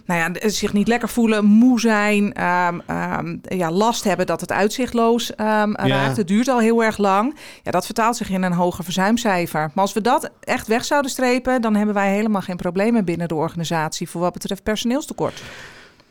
nou 0.06 0.20
ja, 0.20 0.50
zich 0.50 0.74
niet 0.74 0.88
lekker 0.88 1.10
voelen, 1.10 1.46
moe 1.46 1.80
zijn, 1.80 2.34
ehm, 2.34 2.80
ehm, 2.86 3.38
ja, 3.42 3.72
last 3.72 4.04
hebben 4.04 4.26
dat 4.26 4.42
het 4.42 4.52
uitzichtloos 4.52 5.30
um, 5.30 5.76
raakt. 5.76 6.18
Het 6.18 6.28
duurt 6.28 6.48
al 6.48 6.60
heel 6.60 6.84
erg 6.84 6.98
lang. 6.98 7.36
Ja, 7.64 7.72
dat 7.72 7.86
vertaalt 7.86 8.18
zich 8.18 8.30
in 8.30 8.44
een 8.44 8.54
hoger 8.54 8.84
verzuimcijfer. 8.84 9.60
Maar 9.74 9.84
als 9.84 9.94
we 9.94 10.02
dat 10.02 10.30
echt 10.40 10.68
weg 10.68 10.86
zouden 10.86 11.12
strepen, 11.12 11.62
dan 11.62 11.76
hebben 11.76 11.96
wij 11.96 12.14
helemaal 12.14 12.42
geen 12.42 12.56
problemen 12.56 13.06
binnen 13.06 13.28
de 13.28 13.36
organisatie 13.36 14.10
voor 14.10 14.22
wat 14.22 14.34
betreft 14.34 14.64
personeelstekort 14.64 15.44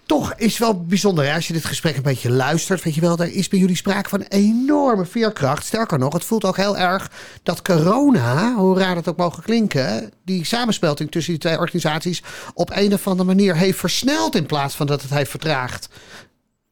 toch 0.06 0.34
is 0.34 0.58
wel 0.58 0.82
bijzonder. 0.82 1.32
Als 1.32 1.46
je 1.46 1.52
dit 1.52 1.64
gesprek 1.64 1.96
een 1.96 2.02
beetje 2.02 2.30
luistert, 2.30 2.82
weet 2.82 2.94
je 2.94 3.00
wel, 3.00 3.18
er 3.18 3.32
is 3.32 3.48
bij 3.48 3.58
jullie 3.58 3.76
sprake 3.76 4.08
van 4.08 4.20
enorme 4.20 5.04
veerkracht. 5.04 5.66
Sterker 5.66 5.98
nog, 5.98 6.12
het 6.12 6.24
voelt 6.24 6.44
ook 6.44 6.56
heel 6.56 6.78
erg 6.78 7.10
dat 7.42 7.62
corona, 7.62 8.54
hoe 8.54 8.78
raar 8.78 8.94
dat 8.94 9.08
ook 9.08 9.16
mogen 9.16 9.42
klinken, 9.42 10.12
die 10.24 10.44
samensmelting 10.44 11.10
tussen 11.10 11.32
die 11.32 11.42
twee 11.42 11.58
organisaties 11.58 12.22
op 12.54 12.70
een 12.74 12.92
of 12.92 13.06
andere 13.06 13.28
manier 13.28 13.56
heeft 13.56 13.78
versneld 13.78 14.34
in 14.34 14.46
plaats 14.46 14.74
van 14.74 14.86
dat 14.86 15.02
het 15.02 15.10
heeft 15.10 15.30
vertraagd. 15.30 15.88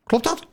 Klopt 0.04 0.24
dat? 0.24 0.46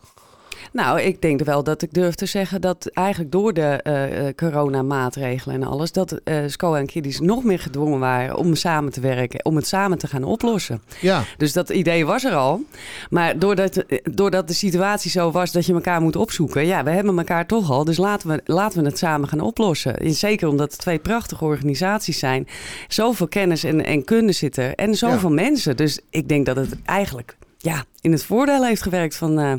Nou, 0.71 1.01
ik 1.01 1.21
denk 1.21 1.43
wel 1.43 1.63
dat 1.63 1.81
ik 1.81 1.93
durf 1.93 2.15
te 2.15 2.25
zeggen 2.25 2.61
dat 2.61 2.89
eigenlijk 2.93 3.31
door 3.31 3.53
de 3.53 3.79
uh, 3.83 4.33
coronamaatregelen 4.35 5.55
en 5.55 5.67
alles, 5.67 5.91
dat 5.91 6.19
uh, 6.23 6.38
SCOA 6.47 6.77
en 6.77 6.85
Kiddies 6.85 7.19
nog 7.19 7.43
meer 7.43 7.59
gedwongen 7.59 7.99
waren 7.99 8.35
om 8.35 8.55
samen 8.55 8.91
te 8.91 9.01
werken, 9.01 9.45
om 9.45 9.55
het 9.55 9.67
samen 9.67 9.97
te 9.97 10.07
gaan 10.07 10.23
oplossen. 10.23 10.81
Ja. 11.01 11.23
Dus 11.38 11.53
dat 11.53 11.69
idee 11.69 12.05
was 12.05 12.23
er 12.23 12.35
al. 12.35 12.61
Maar 13.09 13.39
doordat, 13.39 13.83
doordat 14.03 14.47
de 14.47 14.53
situatie 14.53 15.11
zo 15.11 15.31
was 15.31 15.51
dat 15.51 15.65
je 15.65 15.73
elkaar 15.73 16.01
moet 16.01 16.15
opzoeken, 16.15 16.65
ja, 16.65 16.83
we 16.83 16.89
hebben 16.89 17.17
elkaar 17.17 17.45
toch 17.45 17.71
al, 17.71 17.83
dus 17.83 17.97
laten 17.97 18.29
we, 18.29 18.41
laten 18.45 18.81
we 18.81 18.88
het 18.88 18.97
samen 18.97 19.27
gaan 19.27 19.39
oplossen. 19.39 19.97
En 19.97 20.13
zeker 20.13 20.47
omdat 20.47 20.71
het 20.71 20.79
twee 20.79 20.99
prachtige 20.99 21.45
organisaties 21.45 22.19
zijn. 22.19 22.47
Zoveel 22.88 23.27
kennis 23.27 23.63
en, 23.63 23.85
en 23.85 24.03
kunde 24.03 24.31
zitten 24.31 24.75
en 24.75 24.95
zoveel 24.95 25.31
mensen. 25.31 25.77
Dus 25.77 25.99
ik 26.09 26.29
denk 26.29 26.45
dat 26.45 26.55
het 26.55 26.75
eigenlijk 26.85 27.38
ja, 27.57 27.83
in 28.01 28.11
het 28.11 28.23
voordeel 28.23 28.65
heeft 28.65 28.81
gewerkt 28.81 29.15
van. 29.15 29.39
Uh, 29.39 29.53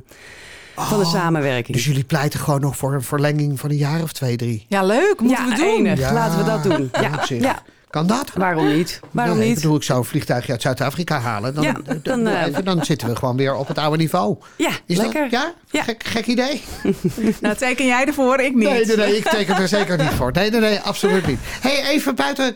van 0.89 0.99
de 0.99 1.05
oh, 1.05 1.11
samenwerking. 1.11 1.77
Dus 1.77 1.87
jullie 1.87 2.05
pleiten 2.05 2.41
gewoon 2.41 2.61
nog 2.61 2.77
voor 2.77 2.95
een 2.95 3.03
verlenging 3.03 3.61
van 3.61 3.71
een 3.71 3.77
jaar 3.77 4.03
of 4.03 4.13
twee, 4.13 4.37
drie? 4.37 4.67
Ja, 4.69 4.83
leuk. 4.83 5.21
Moeten 5.21 5.49
we 5.49 5.55
doen. 5.55 5.97
Ja. 5.97 6.13
Laten 6.13 6.39
we 6.39 6.45
dat 6.45 6.63
doen. 6.63 6.91
Ja. 7.01 7.25
ja. 7.29 7.63
Kan 7.91 8.07
dat? 8.07 8.31
Waarom 8.35 8.67
niet? 8.67 9.01
Waarom 9.11 9.39
nee, 9.39 9.47
niet? 9.49 9.57
Ik 9.57 9.63
bedoel, 9.63 9.77
ik 9.77 9.83
zou 9.83 9.99
een 9.99 10.05
vliegtuigje 10.05 10.53
uit 10.53 10.63
Zuid-Afrika 10.63 11.19
halen. 11.19 11.55
Dan, 11.55 11.85
dan, 12.03 12.29
uh, 12.29 12.45
dan, 12.65 12.85
zitten 12.85 13.09
we 13.09 13.17
gewoon 13.17 13.37
weer 13.37 13.55
op 13.55 13.69
het 13.69 13.79
oude 13.79 13.97
niveau. 13.97 14.37
Ja, 14.57 14.71
Is 14.87 14.97
lekker. 14.97 15.31
Dat, 15.31 15.55
ja? 15.71 15.83
Gek, 15.83 16.05
gek 16.05 16.27
idee. 16.27 16.63
nou, 17.41 17.57
teken 17.57 17.87
jij 17.87 18.07
ervoor? 18.07 18.41
Ik 18.41 18.55
niet. 18.55 18.69
Nee, 18.69 18.87
nee, 18.87 18.97
nee 18.97 19.17
ik 19.17 19.29
teken 19.29 19.57
er 19.57 19.69
zeker 19.69 19.99
niet 19.99 20.11
voor. 20.11 20.33
Nee, 20.33 20.51
nee, 20.51 20.61
nee, 20.61 20.81
absoluut 20.81 21.27
niet. 21.27 21.39
hey, 21.43 21.85
even 21.85 22.15
buiten 22.15 22.55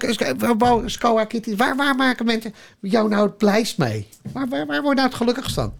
Scoa 0.90 1.24
Kitty. 1.24 1.56
Waar, 1.56 1.76
waar 1.76 1.94
maken 1.94 2.26
mensen 2.26 2.54
jou 2.80 3.08
nou 3.08 3.26
het 3.26 3.36
blijst 3.36 3.78
mee? 3.78 4.08
Waar, 4.32 4.48
waar, 4.48 4.66
waar 4.66 4.82
word 4.82 4.88
je 4.88 4.94
nou 4.94 5.08
het 5.08 5.16
gelukkigst 5.16 5.54
van? 5.54 5.72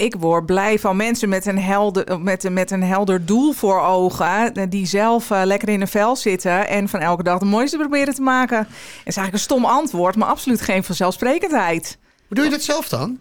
Ik 0.00 0.14
word 0.18 0.46
blij 0.46 0.78
van 0.78 0.96
mensen 0.96 1.28
met 1.28 1.46
een 1.46 1.58
helder, 1.58 2.20
met, 2.20 2.50
met 2.50 2.70
een 2.70 2.82
helder 2.82 3.26
doel 3.26 3.52
voor 3.52 3.80
ogen. 3.80 4.70
Die 4.70 4.86
zelf 4.86 5.30
uh, 5.30 5.40
lekker 5.44 5.68
in 5.68 5.80
een 5.80 5.88
vel 5.88 6.16
zitten 6.16 6.68
en 6.68 6.88
van 6.88 7.00
elke 7.00 7.22
dag 7.22 7.38
de 7.38 7.44
mooiste 7.44 7.76
proberen 7.76 8.14
te 8.14 8.22
maken. 8.22 8.58
Dat 8.58 8.68
is 9.04 9.16
eigenlijk 9.16 9.32
een 9.32 9.38
stom 9.38 9.64
antwoord, 9.64 10.16
maar 10.16 10.28
absoluut 10.28 10.60
geen 10.60 10.84
vanzelfsprekendheid. 10.84 11.98
Hoe 12.26 12.36
doe 12.36 12.44
je 12.44 12.50
dat 12.50 12.62
zelf 12.62 12.88
dan? 12.88 13.18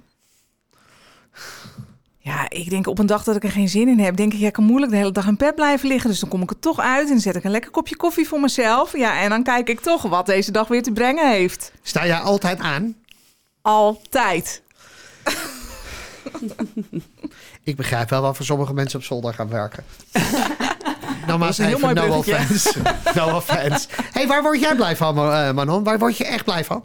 Ja, 2.17 2.49
ik 2.49 2.69
denk 2.69 2.87
op 2.87 2.99
een 2.99 3.05
dag 3.05 3.23
dat 3.23 3.35
ik 3.35 3.43
er 3.43 3.51
geen 3.51 3.69
zin 3.69 3.87
in 3.87 3.99
heb, 3.99 4.15
denk 4.15 4.33
ik, 4.33 4.39
ja, 4.39 4.47
ik 4.47 4.53
kan 4.53 4.63
moeilijk 4.63 4.91
de 4.91 4.97
hele 4.97 5.11
dag 5.11 5.27
in 5.27 5.37
bed 5.37 5.55
blijven 5.55 5.87
liggen. 5.87 6.09
Dus 6.09 6.19
dan 6.19 6.29
kom 6.29 6.41
ik 6.41 6.49
er 6.49 6.59
toch 6.59 6.79
uit 6.79 7.09
en 7.09 7.19
zet 7.19 7.35
ik 7.35 7.43
een 7.43 7.51
lekker 7.51 7.71
kopje 7.71 7.95
koffie 7.95 8.27
voor 8.27 8.39
mezelf. 8.39 8.97
Ja, 8.97 9.21
en 9.21 9.29
dan 9.29 9.43
kijk 9.43 9.69
ik 9.69 9.79
toch 9.79 10.01
wat 10.01 10.25
deze 10.25 10.51
dag 10.51 10.67
weer 10.67 10.83
te 10.83 10.91
brengen 10.91 11.31
heeft. 11.31 11.71
Sta 11.81 12.05
jij 12.05 12.19
altijd 12.19 12.59
aan? 12.59 12.95
Altijd. 13.61 14.61
ik 17.63 17.75
begrijp 17.75 18.09
wel 18.09 18.33
voor 18.33 18.45
sommige 18.45 18.73
mensen 18.73 18.99
op 18.99 19.05
zolder 19.05 19.33
gaan 19.33 19.49
werken. 19.49 19.83
Nogmaals 21.27 21.57
even, 21.57 21.95
no 21.95 22.17
offense. 22.17 22.81
no 23.15 23.35
offense. 23.35 23.87
hey, 24.11 24.27
waar 24.27 24.41
word 24.41 24.59
jij 24.59 24.75
blij 24.75 24.95
van, 24.95 25.17
eh, 25.17 25.51
Manon? 25.51 25.83
Waar 25.83 25.99
word 25.99 26.17
je 26.17 26.25
echt 26.25 26.43
blij 26.43 26.65
van? 26.65 26.83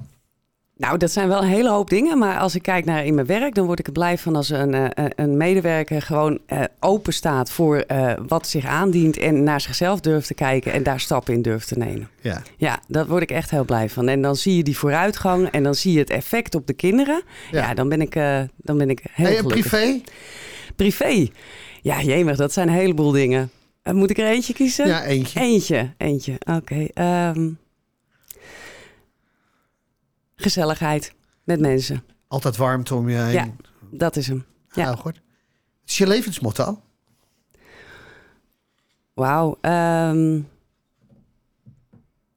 Nou, 0.76 0.98
dat 0.98 1.10
zijn 1.10 1.28
wel 1.28 1.42
een 1.42 1.48
hele 1.48 1.70
hoop 1.70 1.90
dingen. 1.90 2.18
Maar 2.18 2.38
als 2.38 2.54
ik 2.54 2.62
kijk 2.62 2.84
naar 2.84 3.04
in 3.04 3.14
mijn 3.14 3.26
werk, 3.26 3.54
dan 3.54 3.66
word 3.66 3.78
ik 3.78 3.86
er 3.86 3.92
blij 3.92 4.18
van 4.18 4.36
als 4.36 4.50
een, 4.50 4.74
eh, 4.74 5.06
een 5.14 5.36
medewerker 5.36 6.02
gewoon 6.02 6.38
uh, 6.48 6.62
open 6.80 7.12
staat 7.12 7.50
voor 7.50 7.84
wat 8.26 8.48
zich 8.48 8.66
aandient 8.66 9.16
en 9.16 9.42
naar 9.42 9.60
zichzelf 9.60 10.00
durft 10.00 10.26
te 10.26 10.34
kijken 10.34 10.72
en 10.72 10.82
daar 10.82 11.00
stappen 11.00 11.34
in 11.34 11.42
durft 11.42 11.68
te 11.68 11.78
nemen. 11.78 12.08
Ja. 12.20 12.42
ja, 12.56 12.80
daar 12.88 13.06
word 13.06 13.22
ik 13.22 13.30
echt 13.30 13.50
heel 13.50 13.64
blij 13.64 13.88
van. 13.88 14.08
En 14.08 14.22
dan 14.22 14.36
zie 14.36 14.56
je 14.56 14.62
die 14.62 14.78
vooruitgang 14.78 15.48
en 15.48 15.62
dan 15.62 15.74
zie 15.74 15.92
je 15.92 15.98
het 15.98 16.10
effect 16.10 16.54
op 16.54 16.66
de 16.66 16.74
kinderen. 16.74 17.22
Ja, 17.50 17.74
dan, 17.74 17.88
ben 17.88 18.00
ik, 18.00 18.14
dan 18.56 18.78
ben 18.78 18.90
ik 18.90 19.00
heel 19.12 19.26
hey, 19.26 19.38
en 19.38 19.46
privé? 19.46 20.00
Privé? 20.76 21.28
Ja, 21.82 22.02
jemig, 22.02 22.36
dat 22.36 22.52
zijn 22.52 22.68
een 22.68 22.74
heleboel 22.74 23.10
dingen. 23.10 23.50
moet 23.82 24.10
ik 24.10 24.18
er 24.18 24.26
eentje 24.26 24.52
kiezen? 24.52 24.86
Ja, 24.86 25.04
eentje. 25.04 25.40
Eentje, 25.40 25.92
eentje. 25.96 26.34
Oké. 26.56 26.86
Ehm, 26.94 27.50
gezelligheid 30.36 31.14
met 31.44 31.60
mensen. 31.60 32.04
Altijd 32.28 32.56
warmte 32.56 32.94
om 32.94 33.08
je 33.08 33.16
heen. 33.16 33.32
Ja, 33.32 33.48
dat 33.90 34.16
is 34.16 34.26
hem. 34.26 34.44
Ja, 34.72 34.94
goed. 34.94 35.14
Het 35.14 35.90
is 35.90 35.98
je 35.98 36.06
levensmotto? 36.06 36.80
Wauw. 39.14 39.58
Ehm, 39.60 40.40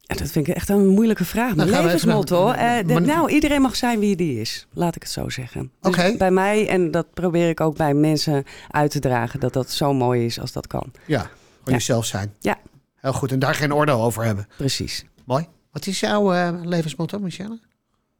dat 0.01 0.31
vind 0.31 0.47
ik 0.47 0.55
echt 0.55 0.69
een 0.69 0.87
moeilijke 0.87 1.25
vraag. 1.25 1.55
Mijn 1.55 1.69
nou, 1.69 1.83
levensmotto? 1.83 2.51
Uh, 2.51 2.79
nou, 2.81 3.31
iedereen 3.31 3.61
mag 3.61 3.75
zijn 3.75 3.99
wie 3.99 4.15
die 4.15 4.41
is. 4.41 4.67
Laat 4.73 4.95
ik 4.95 5.01
het 5.01 5.11
zo 5.11 5.29
zeggen. 5.29 5.71
Dus 5.81 6.17
bij 6.17 6.31
mij, 6.31 6.67
en 6.67 6.91
dat 6.91 7.13
probeer 7.13 7.49
ik 7.49 7.61
ook 7.61 7.77
bij 7.77 7.93
mensen 7.93 8.43
uit 8.69 8.91
te 8.91 8.99
dragen... 8.99 9.39
dat 9.39 9.53
dat 9.53 9.71
zo 9.71 9.93
mooi 9.93 10.25
is 10.25 10.39
als 10.39 10.51
dat 10.51 10.67
kan. 10.67 10.91
Ja, 11.05 11.19
gewoon 11.19 11.79
jezelf 11.79 12.05
zijn. 12.05 12.33
Ja. 12.39 12.57
Heel 12.95 13.13
goed. 13.13 13.31
En 13.31 13.39
daar 13.39 13.55
geen 13.55 13.73
oordeel 13.73 14.01
over 14.01 14.23
hebben. 14.23 14.47
Precies. 14.57 15.05
Mooi. 15.25 15.47
Wat 15.71 15.87
is 15.87 15.99
jouw 15.99 16.33
uh, 16.33 16.49
levensmotto, 16.63 17.19
Michelle? 17.19 17.59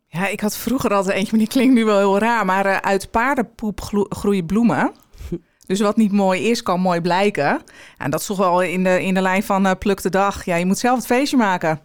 Ja, 0.07 0.27
ik 0.27 0.39
had 0.39 0.57
vroeger 0.57 0.93
altijd 0.93 1.15
eentje, 1.15 1.31
maar 1.31 1.45
die 1.45 1.53
klinkt 1.53 1.73
nu 1.73 1.85
wel 1.85 1.97
heel 1.97 2.19
raar. 2.19 2.45
Maar 2.45 2.65
uh, 2.65 2.77
uit 2.77 3.11
paardenpoep 3.11 3.81
groeien 4.09 4.45
bloemen. 4.45 4.91
Dus 5.67 5.79
wat 5.79 5.97
niet 5.97 6.11
mooi 6.11 6.49
is, 6.49 6.63
kan 6.63 6.79
mooi 6.79 7.01
blijken. 7.01 7.61
En 7.97 8.11
dat 8.11 8.19
is 8.19 8.25
toch 8.25 8.37
wel 8.37 8.61
in 8.61 8.83
de, 8.83 9.03
in 9.03 9.13
de 9.13 9.21
lijn 9.21 9.43
van 9.43 9.65
uh, 9.65 9.71
pluk 9.79 10.01
de 10.01 10.09
dag. 10.09 10.45
Ja, 10.45 10.55
je 10.55 10.65
moet 10.65 10.77
zelf 10.77 10.97
het 10.97 11.05
feestje 11.05 11.37
maken. 11.37 11.79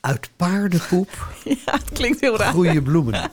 Uit 0.00 0.30
paardenpoep? 0.36 1.28
ja, 1.64 1.72
het 1.72 1.92
klinkt 1.92 2.20
heel 2.20 2.36
raar. 2.36 2.52
Groeien 2.52 2.82
bloemen. 2.82 3.20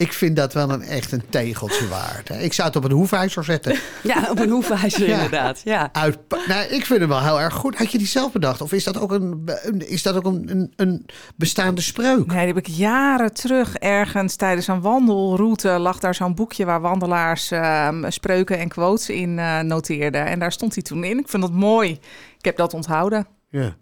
Ik 0.00 0.12
vind 0.12 0.36
dat 0.36 0.52
wel 0.52 0.70
een 0.70 0.82
echt 0.82 1.12
een 1.12 1.22
tegeltje 1.28 1.88
waard. 1.88 2.30
Ik 2.30 2.52
zou 2.52 2.68
het 2.68 2.76
op 2.76 2.84
een 2.84 2.90
hoefijzer 2.90 3.44
zetten. 3.44 3.78
Ja, 4.02 4.26
op 4.30 4.38
een 4.38 4.50
hoefijzer 4.50 5.08
inderdaad. 5.08 5.60
Ja. 5.64 5.88
Uit, 5.92 6.18
nou, 6.48 6.62
ik 6.62 6.86
vind 6.86 7.00
hem 7.00 7.08
wel 7.08 7.22
heel 7.22 7.40
erg 7.40 7.54
goed. 7.54 7.78
Had 7.78 7.92
je 7.92 7.98
die 7.98 8.06
zelf 8.06 8.32
bedacht? 8.32 8.60
Of 8.60 8.72
is 8.72 8.84
dat 8.84 8.98
ook 8.98 9.12
een, 9.12 9.48
is 9.78 10.02
dat 10.02 10.16
ook 10.16 10.24
een, 10.24 10.72
een, 10.76 11.06
bestaande 11.36 11.80
spreuk? 11.80 12.26
Nee, 12.26 12.38
die 12.38 12.54
heb 12.54 12.56
ik 12.56 12.66
jaren 12.66 13.34
terug 13.34 13.76
ergens 13.76 14.36
tijdens 14.36 14.66
een 14.66 14.80
wandelroute... 14.80 15.68
lag 15.68 15.98
daar 15.98 16.14
zo'n 16.14 16.34
boekje 16.34 16.64
waar 16.64 16.80
wandelaars 16.80 17.50
ehm, 17.50 18.10
spreuken 18.10 18.58
en 18.58 18.68
quotes 18.68 19.08
in 19.08 19.38
uh, 19.38 19.60
noteerden. 19.60 20.26
En 20.26 20.38
daar 20.38 20.52
stond 20.52 20.74
hij 20.74 20.82
toen 20.82 21.04
in. 21.04 21.18
Ik 21.18 21.28
vind 21.28 21.42
dat 21.42 21.52
mooi. 21.52 21.90
Ik 22.38 22.44
heb 22.44 22.56
dat 22.56 22.74
onthouden. 22.74 23.26
Ja. 23.50 23.76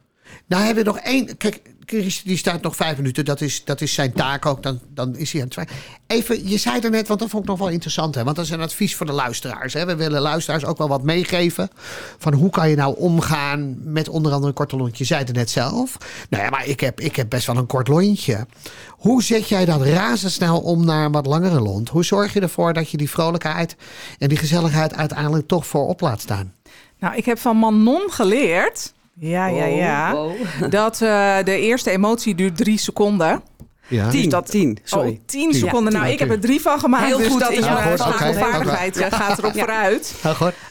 Nou 0.47 0.65
hebben 0.65 0.85
we 0.85 0.91
nog 0.91 0.99
één. 0.99 1.37
Kijk, 1.37 1.61
Chris 1.89 2.23
die 2.23 2.37
staat 2.37 2.63
nog 2.63 2.77
vijf 2.77 2.97
minuten. 2.97 3.25
Dat 3.25 3.41
is, 3.41 3.65
dat 3.65 3.81
is 3.81 3.95
zijn 3.95 4.13
taak 4.13 4.47
ook. 4.47 4.63
Dan, 4.63 4.81
dan 4.95 5.17
is 5.17 5.33
hij 5.33 5.43
aan 5.43 5.49
het 5.55 5.71
Even, 6.07 6.49
je 6.49 6.59
zei 6.59 6.81
er 6.81 6.91
net, 6.91 7.09
want 7.09 7.21
dat 7.21 7.31
vond 7.31 7.43
ik 7.43 7.49
nog 7.49 7.59
wel 7.59 7.69
interessant. 7.69 8.15
Hè? 8.15 8.25
Want 8.25 8.37
dat 8.37 8.45
is 8.45 8.51
een 8.51 8.61
advies 8.61 8.97
voor 8.97 9.07
de 9.07 9.13
luisteraars. 9.13 9.73
Hè? 9.73 9.87
We 9.87 9.97
willen 9.97 10.21
luisteraars 10.21 10.65
ook 10.65 10.79
wel 10.79 10.89
wat 10.89 11.03
meegeven. 11.03 11.71
Van 12.19 12.33
hoe 12.33 12.51
kan 12.51 12.71
je 12.71 12.77
nou 12.77 12.97
omgaan 12.97 13.77
met 13.83 14.09
onder 14.09 14.33
andere 14.33 14.49
een 14.49 14.55
korte 14.55 14.77
lontje. 14.77 14.97
Je 14.99 15.05
zei 15.05 15.25
het 15.25 15.35
net 15.35 15.51
zelf. 15.51 15.97
Nou 16.31 16.45
ja, 16.45 16.51
maar 16.51 16.67
ik 16.67 16.81
heb, 16.81 17.01
ik 17.01 17.17
heb 17.17 17.29
best 17.29 17.47
wel 17.47 17.57
een 17.57 17.67
kort 17.67 17.89
lontje. 17.89 18.47
Hoe 18.89 19.23
zet 19.23 19.49
jij 19.49 19.65
dat 19.65 19.83
razendsnel 19.83 20.61
om 20.61 20.85
naar 20.85 21.05
een 21.05 21.13
wat 21.13 21.27
langere 21.27 21.61
lont? 21.61 21.89
Hoe 21.89 22.05
zorg 22.05 22.33
je 22.33 22.41
ervoor 22.41 22.73
dat 22.73 22.91
je 22.91 22.97
die 22.97 23.11
vrolijkheid 23.11 23.77
en 24.19 24.29
die 24.29 24.39
gezelligheid 24.39 24.95
uiteindelijk 24.95 25.49
toch 25.49 25.67
voorop 25.67 26.01
laat 26.01 26.21
staan? 26.21 26.53
Nou, 26.99 27.17
ik 27.17 27.25
heb 27.25 27.39
van 27.39 27.57
Manon 27.57 28.11
geleerd 28.11 28.93
ja, 29.19 29.47
ja, 29.47 29.65
ja. 29.65 30.13
Dat 30.69 31.01
uh, 31.01 31.37
de 31.45 31.59
eerste 31.61 31.91
emotie 31.91 32.35
duurt 32.35 32.57
drie 32.57 32.79
seconden. 32.79 33.43
Ja. 33.89 34.09
Tien, 34.09 34.23
dus 34.23 34.31
dat, 34.31 34.51
tien, 34.51 34.79
sorry. 34.83 35.09
Oh, 35.09 35.19
tien 35.27 35.55
seconden. 35.55 35.93
nou, 35.93 36.07
ik 36.07 36.19
heb 36.19 36.31
er 36.31 36.41
drie 36.41 36.61
van 36.61 36.79
gemaakt. 36.79 37.07
Heel 37.07 37.17
dus 37.17 37.27
goed. 37.27 37.41
dat 37.41 37.53
is 37.53 37.65
ja, 37.65 37.75
mijn 37.75 38.01
okay. 38.01 38.35
vaardigheid. 38.35 38.97
Okay. 38.97 39.11
gaat 39.11 39.39
erop 39.39 39.53
vooruit. 39.53 40.15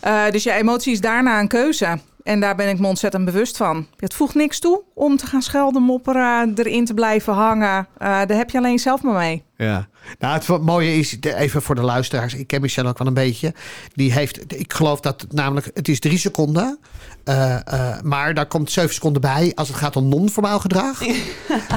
Uh, 0.05 0.29
dus 0.29 0.43
je 0.43 0.51
emotie 0.51 0.91
is 0.91 1.01
daarna 1.01 1.39
een 1.39 1.47
keuze. 1.47 1.99
En 2.23 2.39
daar 2.39 2.55
ben 2.55 2.69
ik 2.69 2.79
me 2.79 2.87
ontzettend 2.87 3.25
bewust 3.25 3.57
van. 3.57 3.87
Het 3.97 4.13
voegt 4.13 4.35
niks 4.35 4.59
toe 4.59 4.83
om 4.93 5.17
te 5.17 5.25
gaan 5.25 5.41
schelden, 5.41 5.81
mopperen, 5.81 6.53
erin 6.55 6.85
te 6.85 6.93
blijven 6.93 7.33
hangen. 7.33 7.77
Uh, 7.77 8.07
daar 8.07 8.37
heb 8.37 8.49
je 8.49 8.57
alleen 8.57 8.79
zelf 8.79 9.01
maar 9.01 9.13
mee. 9.13 9.43
Ja, 9.57 9.87
nou 10.19 10.33
het 10.33 10.61
mooie 10.61 10.97
is, 10.97 11.17
even 11.21 11.61
voor 11.61 11.75
de 11.75 11.81
luisteraars, 11.81 12.33
ik 12.33 12.47
ken 12.47 12.61
Michelle 12.61 12.89
ook 12.89 12.97
wel 12.97 13.07
een 13.07 13.13
beetje. 13.13 13.53
Die 13.93 14.11
heeft, 14.11 14.53
ik 14.59 14.73
geloof 14.73 14.99
dat 14.99 15.21
het 15.21 15.33
namelijk, 15.33 15.69
het 15.73 15.87
is 15.87 15.99
drie 15.99 16.17
seconden. 16.17 16.79
Uh, 17.25 17.57
uh, 17.73 18.01
maar 18.01 18.33
daar 18.33 18.45
komt 18.45 18.71
zeven 18.71 18.93
seconden 18.93 19.21
bij 19.21 19.51
als 19.55 19.67
het 19.67 19.77
gaat 19.77 19.95
om 19.95 20.09
non-formaal 20.09 20.59
gedrag. 20.59 21.01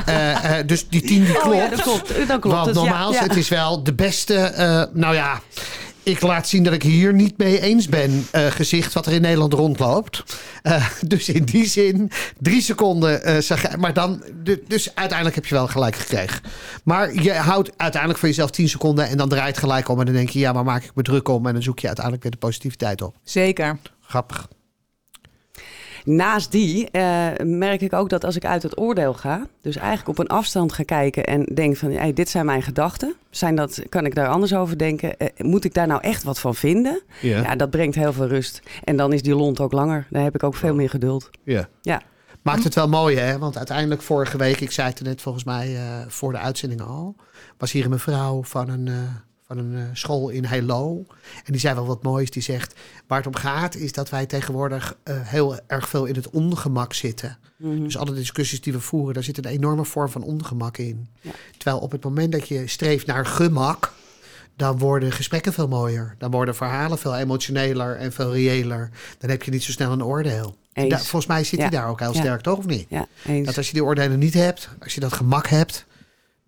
uh, 0.08 0.36
dus 0.66 0.88
die 0.88 1.00
tien 1.02 1.24
die 1.24 1.32
klopt. 1.32 1.46
Oh 1.46 1.54
ja, 1.54 1.68
dat 1.68 1.82
klopt. 1.82 2.08
Dat 2.08 2.40
klopt. 2.40 2.56
Want 2.56 2.66
dus 2.66 2.74
normaal, 2.74 3.12
ja, 3.12 3.22
het 3.22 3.36
is 3.36 3.48
wel 3.48 3.82
de 3.82 3.94
beste, 3.94 4.88
nou 4.92 5.14
ja 5.14 5.40
ik 6.10 6.20
laat 6.20 6.48
zien 6.48 6.62
dat 6.62 6.72
ik 6.72 6.82
hier 6.82 7.14
niet 7.14 7.38
mee 7.38 7.60
eens 7.60 7.88
ben. 7.88 8.26
Uh, 8.34 8.46
gezicht 8.46 8.92
wat 8.92 9.06
er 9.06 9.12
in 9.12 9.20
Nederland 9.20 9.52
rondloopt. 9.52 10.24
Uh, 10.62 10.86
dus 11.06 11.28
in 11.28 11.44
die 11.44 11.66
zin, 11.66 12.10
drie 12.38 12.62
seconden. 12.62 13.28
Uh, 13.28 13.38
zeg, 13.38 13.76
maar 13.76 13.92
dan, 13.92 14.22
dus 14.68 14.94
uiteindelijk 14.94 15.36
heb 15.36 15.46
je 15.46 15.54
wel 15.54 15.68
gelijk 15.68 15.96
gekregen. 15.96 16.40
Maar 16.84 17.22
je 17.22 17.32
houdt 17.32 17.70
uiteindelijk 17.76 18.20
voor 18.20 18.28
jezelf 18.28 18.50
tien 18.50 18.68
seconden. 18.68 19.08
En 19.08 19.16
dan 19.16 19.28
draait 19.28 19.58
gelijk 19.58 19.88
om. 19.88 19.98
En 19.98 20.06
dan 20.06 20.14
denk 20.14 20.28
je, 20.28 20.38
ja, 20.38 20.52
maar 20.52 20.64
maak 20.64 20.84
ik 20.84 20.94
me 20.94 21.02
druk 21.02 21.28
om. 21.28 21.46
En 21.46 21.52
dan 21.52 21.62
zoek 21.62 21.78
je 21.78 21.86
uiteindelijk 21.86 22.24
weer 22.24 22.32
de 22.32 22.46
positiviteit 22.46 23.02
op. 23.02 23.16
Zeker. 23.22 23.78
Grappig. 24.00 24.48
Naast 26.04 26.52
die 26.52 26.88
uh, 26.92 27.28
merk 27.44 27.80
ik 27.80 27.92
ook 27.92 28.08
dat 28.08 28.24
als 28.24 28.36
ik 28.36 28.44
uit 28.44 28.62
het 28.62 28.78
oordeel 28.78 29.14
ga, 29.14 29.46
dus 29.60 29.76
eigenlijk 29.76 30.08
op 30.08 30.18
een 30.18 30.36
afstand 30.36 30.72
ga 30.72 30.82
kijken 30.82 31.24
en 31.24 31.44
denk 31.44 31.76
van, 31.76 31.90
hey, 31.90 32.12
dit 32.12 32.28
zijn 32.28 32.46
mijn 32.46 32.62
gedachten, 32.62 33.14
zijn 33.30 33.54
dat, 33.54 33.82
kan 33.88 34.06
ik 34.06 34.14
daar 34.14 34.28
anders 34.28 34.54
over 34.54 34.78
denken? 34.78 35.14
Uh, 35.18 35.28
moet 35.36 35.64
ik 35.64 35.74
daar 35.74 35.86
nou 35.86 36.02
echt 36.02 36.22
wat 36.22 36.40
van 36.40 36.54
vinden? 36.54 37.02
Yeah. 37.20 37.44
Ja, 37.44 37.56
dat 37.56 37.70
brengt 37.70 37.94
heel 37.94 38.12
veel 38.12 38.26
rust. 38.26 38.62
En 38.84 38.96
dan 38.96 39.12
is 39.12 39.22
die 39.22 39.34
lont 39.34 39.60
ook 39.60 39.72
langer. 39.72 40.06
Dan 40.10 40.22
heb 40.22 40.34
ik 40.34 40.42
ook 40.42 40.54
veel 40.54 40.74
meer 40.74 40.90
geduld. 40.90 41.30
Yeah. 41.44 41.64
Ja. 41.80 42.02
Maakt 42.42 42.64
het 42.64 42.74
wel 42.74 42.88
mooi, 42.88 43.16
hè? 43.16 43.38
Want 43.38 43.56
uiteindelijk 43.56 44.02
vorige 44.02 44.36
week, 44.36 44.60
ik 44.60 44.70
zei 44.70 44.88
het 44.88 45.02
net 45.02 45.20
volgens 45.20 45.44
mij 45.44 45.72
uh, 45.72 45.80
voor 46.08 46.32
de 46.32 46.38
uitzending 46.38 46.80
al, 46.80 47.16
was 47.58 47.72
hier 47.72 47.84
een 47.84 47.90
mevrouw 47.90 48.42
van 48.42 48.68
een 48.68 48.88
van 49.50 49.58
een 49.58 49.72
uh, 49.72 49.82
school 49.92 50.28
in 50.28 50.44
Hello. 50.44 51.04
En 51.44 51.52
die 51.52 51.60
zei 51.60 51.74
wel 51.74 51.86
wat 51.86 52.02
moois. 52.02 52.30
Die 52.30 52.42
zegt, 52.42 52.74
waar 53.06 53.18
het 53.18 53.26
om 53.26 53.34
gaat 53.34 53.74
is 53.74 53.92
dat 53.92 54.10
wij 54.10 54.26
tegenwoordig 54.26 54.96
uh, 55.04 55.14
heel 55.20 55.58
erg 55.66 55.88
veel 55.88 56.04
in 56.04 56.14
het 56.14 56.30
ongemak 56.30 56.92
zitten. 56.92 57.38
Mm-hmm. 57.56 57.84
Dus 57.84 57.96
alle 57.96 58.14
discussies 58.14 58.60
die 58.60 58.72
we 58.72 58.80
voeren, 58.80 59.14
daar 59.14 59.22
zit 59.22 59.38
een 59.38 59.44
enorme 59.44 59.84
vorm 59.84 60.08
van 60.08 60.22
ongemak 60.22 60.78
in. 60.78 61.08
Ja. 61.20 61.30
Terwijl 61.56 61.78
op 61.78 61.92
het 61.92 62.04
moment 62.04 62.32
dat 62.32 62.48
je 62.48 62.66
streeft 62.66 63.06
naar 63.06 63.26
gemak, 63.26 63.92
dan 64.56 64.78
worden 64.78 65.12
gesprekken 65.12 65.52
veel 65.52 65.68
mooier. 65.68 66.14
Dan 66.18 66.30
worden 66.30 66.54
verhalen 66.54 66.98
veel 66.98 67.16
emotioneler 67.16 67.96
en 67.96 68.12
veel 68.12 68.32
reëler. 68.32 68.90
Dan 69.18 69.30
heb 69.30 69.42
je 69.42 69.50
niet 69.50 69.62
zo 69.62 69.72
snel 69.72 69.92
een 69.92 70.04
oordeel. 70.04 70.56
Da- 70.72 70.98
volgens 70.98 71.26
mij 71.26 71.44
zit 71.44 71.58
ja. 71.58 71.68
hij 71.68 71.78
daar 71.78 71.88
ook 71.88 72.00
heel 72.00 72.14
sterk, 72.14 72.40
toch? 72.40 72.58
Of 72.58 72.66
niet? 72.66 72.86
Ja, 72.88 73.06
Dat 73.44 73.56
als 73.56 73.66
je 73.66 73.72
die 73.72 73.84
oordelen 73.84 74.18
niet 74.18 74.34
hebt, 74.34 74.68
als 74.82 74.94
je 74.94 75.00
dat 75.00 75.12
gemak 75.12 75.46
hebt, 75.46 75.86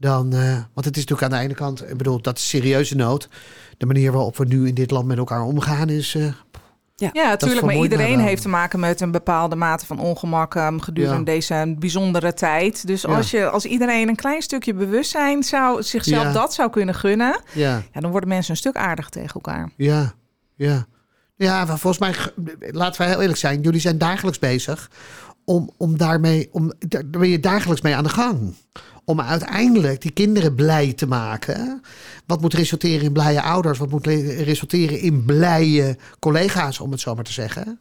dan, 0.02 0.34
uh, 0.34 0.54
want 0.74 0.86
het 0.86 0.96
is 0.96 1.04
natuurlijk 1.04 1.22
aan 1.22 1.38
de 1.38 1.44
ene 1.44 1.54
kant, 1.54 1.90
ik 1.90 1.96
bedoel, 1.96 2.22
dat 2.22 2.36
is 2.36 2.48
serieuze 2.48 2.96
nood. 2.96 3.28
De 3.78 3.86
manier 3.86 4.12
waarop 4.12 4.36
we 4.36 4.44
nu 4.44 4.66
in 4.66 4.74
dit 4.74 4.90
land 4.90 5.06
met 5.06 5.18
elkaar 5.18 5.42
omgaan 5.42 5.88
is. 5.88 6.14
Uh, 6.14 6.32
ja, 6.96 7.10
ja 7.12 7.28
natuurlijk. 7.28 7.66
Maar 7.66 7.74
iedereen 7.74 8.20
heeft 8.20 8.42
te 8.42 8.48
maken 8.48 8.80
met 8.80 9.00
een 9.00 9.10
bepaalde 9.10 9.56
mate 9.56 9.86
van 9.86 9.98
ongemak 9.98 10.54
um, 10.54 10.80
gedurende 10.80 11.24
deze 11.24 11.74
bijzondere 11.78 12.34
tijd. 12.34 12.86
Dus 12.86 13.06
als, 13.06 13.30
je, 13.30 13.48
als 13.48 13.64
iedereen 13.64 14.08
een 14.08 14.16
klein 14.16 14.42
stukje 14.42 14.74
bewustzijn 14.74 15.42
zou 15.42 15.82
zichzelf 15.82 16.32
dat 16.32 16.54
zou 16.54 16.70
kunnen 16.70 16.94
gunnen, 16.94 17.40
ja. 17.52 17.82
Ja, 17.92 18.00
dan 18.00 18.10
worden 18.10 18.28
mensen 18.28 18.50
een 18.50 18.56
stuk 18.56 18.76
aardig 18.76 19.08
tegen 19.08 19.34
elkaar. 19.34 19.70
Ja, 19.76 20.12
ja. 20.56 20.86
Ja, 21.36 21.66
volgens 21.66 21.98
mij, 21.98 22.14
laten 22.72 23.02
we 23.02 23.08
heel 23.08 23.20
eerlijk 23.20 23.38
zijn, 23.38 23.60
jullie 23.60 23.80
zijn 23.80 23.98
dagelijks 23.98 24.38
bezig 24.38 24.90
om, 25.44 25.70
om 25.76 25.98
daarmee, 25.98 26.48
om, 26.52 26.72
daar 26.78 27.04
ben 27.04 27.28
je 27.28 27.40
dagelijks 27.40 27.80
mee 27.80 27.96
aan 27.96 28.04
de 28.04 28.10
gang 28.10 28.54
om 29.04 29.20
uiteindelijk 29.20 30.00
die 30.00 30.10
kinderen 30.10 30.54
blij 30.54 30.92
te 30.92 31.06
maken. 31.06 31.82
Wat 32.26 32.40
moet 32.40 32.54
resulteren 32.54 33.04
in 33.04 33.12
blije 33.12 33.42
ouders? 33.42 33.78
Wat 33.78 33.90
moet 33.90 34.06
resulteren 34.06 34.98
in 34.98 35.24
blije 35.24 35.96
collega's, 36.18 36.80
om 36.80 36.90
het 36.90 37.00
zo 37.00 37.14
maar 37.14 37.24
te 37.24 37.32
zeggen? 37.32 37.80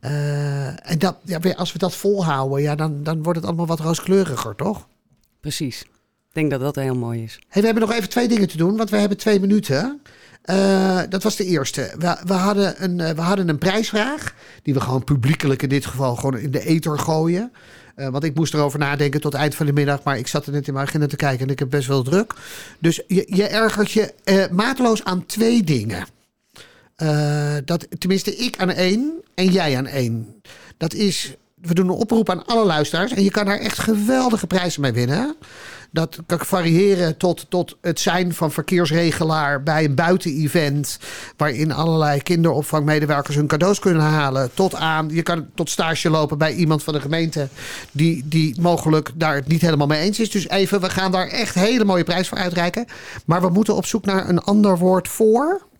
Uh, 0.00 0.90
en 0.90 0.98
dat, 0.98 1.16
ja, 1.24 1.38
als 1.56 1.72
we 1.72 1.78
dat 1.78 1.94
volhouden, 1.94 2.62
ja, 2.62 2.74
dan, 2.74 3.02
dan 3.02 3.22
wordt 3.22 3.38
het 3.38 3.48
allemaal 3.48 3.66
wat 3.66 3.80
rooskleuriger, 3.80 4.54
toch? 4.54 4.88
Precies. 5.40 5.80
Ik 5.80 6.38
denk 6.38 6.50
dat 6.50 6.60
dat 6.60 6.84
heel 6.84 6.94
mooi 6.94 7.22
is. 7.22 7.38
Hey, 7.48 7.60
we 7.60 7.68
hebben 7.68 7.86
nog 7.86 7.96
even 7.96 8.08
twee 8.08 8.28
dingen 8.28 8.48
te 8.48 8.56
doen, 8.56 8.76
want 8.76 8.90
we 8.90 8.96
hebben 8.96 9.18
twee 9.18 9.40
minuten. 9.40 10.02
Uh, 10.44 11.00
dat 11.08 11.22
was 11.22 11.36
de 11.36 11.44
eerste. 11.44 11.94
We, 11.98 12.16
we, 12.24 12.32
hadden 12.32 12.84
een, 12.84 12.98
uh, 12.98 13.10
we 13.10 13.20
hadden 13.20 13.48
een 13.48 13.58
prijsvraag, 13.58 14.34
die 14.62 14.74
we 14.74 14.80
gewoon 14.80 15.04
publiekelijk 15.04 15.62
in 15.62 15.68
dit 15.68 15.86
geval 15.86 16.16
gewoon 16.16 16.38
in 16.38 16.50
de 16.50 16.64
ether 16.64 16.98
gooien. 16.98 17.52
Uh, 17.96 18.08
want 18.08 18.24
ik 18.24 18.34
moest 18.34 18.54
erover 18.54 18.78
nadenken 18.78 19.20
tot 19.20 19.34
eind 19.34 19.54
van 19.54 19.66
de 19.66 19.72
middag. 19.72 20.02
Maar 20.02 20.18
ik 20.18 20.26
zat 20.26 20.46
er 20.46 20.52
net 20.52 20.66
in 20.66 20.74
mijn 20.74 20.86
agenda 20.86 21.06
te 21.06 21.16
kijken 21.16 21.46
en 21.46 21.52
ik 21.52 21.58
heb 21.58 21.70
best 21.70 21.88
wel 21.88 22.02
druk. 22.02 22.34
Dus 22.78 23.02
je, 23.06 23.24
je 23.26 23.46
ergert 23.46 23.90
je 23.90 24.14
uh, 24.24 24.44
maatloos 24.50 25.04
aan 25.04 25.26
twee 25.26 25.64
dingen. 25.64 26.06
Uh, 27.02 27.54
dat, 27.64 27.86
tenminste, 27.98 28.36
ik 28.36 28.58
aan 28.58 28.70
één 28.70 29.22
en 29.34 29.46
jij 29.46 29.76
aan 29.76 29.86
één. 29.86 30.40
Dat 30.76 30.94
is, 30.94 31.34
we 31.54 31.74
doen 31.74 31.88
een 31.88 31.94
oproep 31.94 32.30
aan 32.30 32.46
alle 32.46 32.64
luisteraars. 32.64 33.12
En 33.12 33.22
je 33.22 33.30
kan 33.30 33.44
daar 33.44 33.58
echt 33.58 33.78
geweldige 33.78 34.46
prijzen 34.46 34.80
mee 34.80 34.92
winnen. 34.92 35.36
Dat 35.92 36.18
kan 36.26 36.38
variëren 36.40 37.16
tot, 37.16 37.46
tot 37.48 37.76
het 37.80 38.00
zijn 38.00 38.34
van 38.34 38.52
verkeersregelaar 38.52 39.62
bij 39.62 39.84
een 39.84 39.94
buitenevent. 39.94 40.98
Waarin 41.36 41.72
allerlei 41.72 42.22
kinderopvangmedewerkers 42.22 43.36
hun 43.36 43.46
cadeaus 43.46 43.78
kunnen 43.78 44.02
halen. 44.02 44.50
Tot 44.54 44.74
aan, 44.74 45.08
je 45.08 45.22
kan 45.22 45.46
tot 45.54 45.70
stage 45.70 46.10
lopen 46.10 46.38
bij 46.38 46.54
iemand 46.54 46.82
van 46.82 46.94
de 46.94 47.00
gemeente. 47.00 47.48
Die, 47.90 48.22
die 48.26 48.60
mogelijk 48.60 49.10
daar 49.14 49.34
het 49.34 49.46
niet 49.46 49.60
helemaal 49.60 49.86
mee 49.86 50.00
eens 50.00 50.20
is. 50.20 50.30
Dus 50.30 50.48
even, 50.48 50.80
we 50.80 50.90
gaan 50.90 51.12
daar 51.12 51.28
echt 51.28 51.54
hele 51.54 51.84
mooie 51.84 52.04
prijs 52.04 52.28
voor 52.28 52.38
uitreiken. 52.38 52.86
Maar 53.24 53.40
we 53.40 53.48
moeten 53.48 53.76
op 53.76 53.86
zoek 53.86 54.04
naar 54.04 54.28
een 54.28 54.40
ander 54.40 54.78
woord 54.78 55.08
voor. 55.08 55.70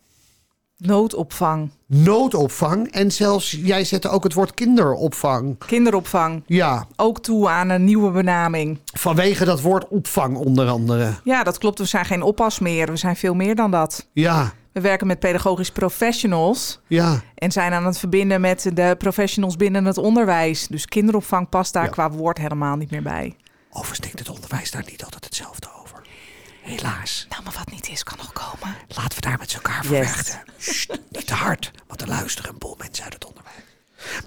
Noodopvang. 0.86 1.70
Noodopvang. 1.86 2.90
En 2.90 3.10
zelfs, 3.10 3.50
jij 3.50 3.84
zette 3.84 4.08
ook 4.08 4.24
het 4.24 4.32
woord 4.32 4.54
kinderopvang. 4.54 5.58
Kinderopvang. 5.66 6.42
Ja. 6.46 6.86
Ook 6.96 7.20
toe 7.20 7.48
aan 7.48 7.68
een 7.68 7.84
nieuwe 7.84 8.10
benaming. 8.10 8.78
Vanwege 8.84 9.44
dat 9.44 9.60
woord 9.60 9.88
opvang 9.88 10.36
onder 10.36 10.68
andere. 10.68 11.14
Ja, 11.24 11.42
dat 11.42 11.58
klopt. 11.58 11.78
We 11.78 11.84
zijn 11.84 12.04
geen 12.04 12.22
oppas 12.22 12.58
meer. 12.58 12.86
We 12.86 12.96
zijn 12.96 13.16
veel 13.16 13.34
meer 13.34 13.54
dan 13.54 13.70
dat. 13.70 14.08
Ja. 14.12 14.52
We 14.72 14.80
werken 14.80 15.06
met 15.06 15.18
pedagogisch 15.18 15.70
professionals. 15.70 16.80
Ja. 16.86 17.20
En 17.34 17.52
zijn 17.52 17.72
aan 17.72 17.86
het 17.86 17.98
verbinden 17.98 18.40
met 18.40 18.70
de 18.74 18.94
professionals 18.98 19.56
binnen 19.56 19.84
het 19.84 19.98
onderwijs. 19.98 20.66
Dus 20.66 20.86
kinderopvang 20.86 21.48
past 21.48 21.72
daar 21.72 21.88
qua 21.88 22.10
woord 22.10 22.38
helemaal 22.38 22.76
niet 22.76 22.90
meer 22.90 23.02
bij. 23.02 23.36
Overigens 23.70 24.00
denkt 24.00 24.18
het 24.18 24.30
onderwijs 24.30 24.70
daar 24.70 24.84
niet 24.90 25.04
altijd 25.04 25.24
hetzelfde. 25.24 25.71
Helaas. 26.62 27.26
Nou, 27.28 27.42
maar 27.42 27.54
wat 27.58 27.70
niet 27.70 27.88
is, 27.88 28.02
kan 28.02 28.18
nog 28.18 28.32
komen. 28.32 28.76
Laten 28.88 29.14
we 29.14 29.20
daar 29.20 29.38
met 29.38 29.54
elkaar 29.54 29.84
voor 29.84 29.96
vechten. 29.96 30.42
niet 31.08 31.26
te 31.26 31.34
hard, 31.34 31.70
want 31.86 32.00
er 32.00 32.08
luisteren 32.08 32.50
een 32.50 32.58
boel 32.58 32.74
mensen 32.78 33.04
uit 33.04 33.12
het 33.12 33.24
onderwijs. 33.24 33.56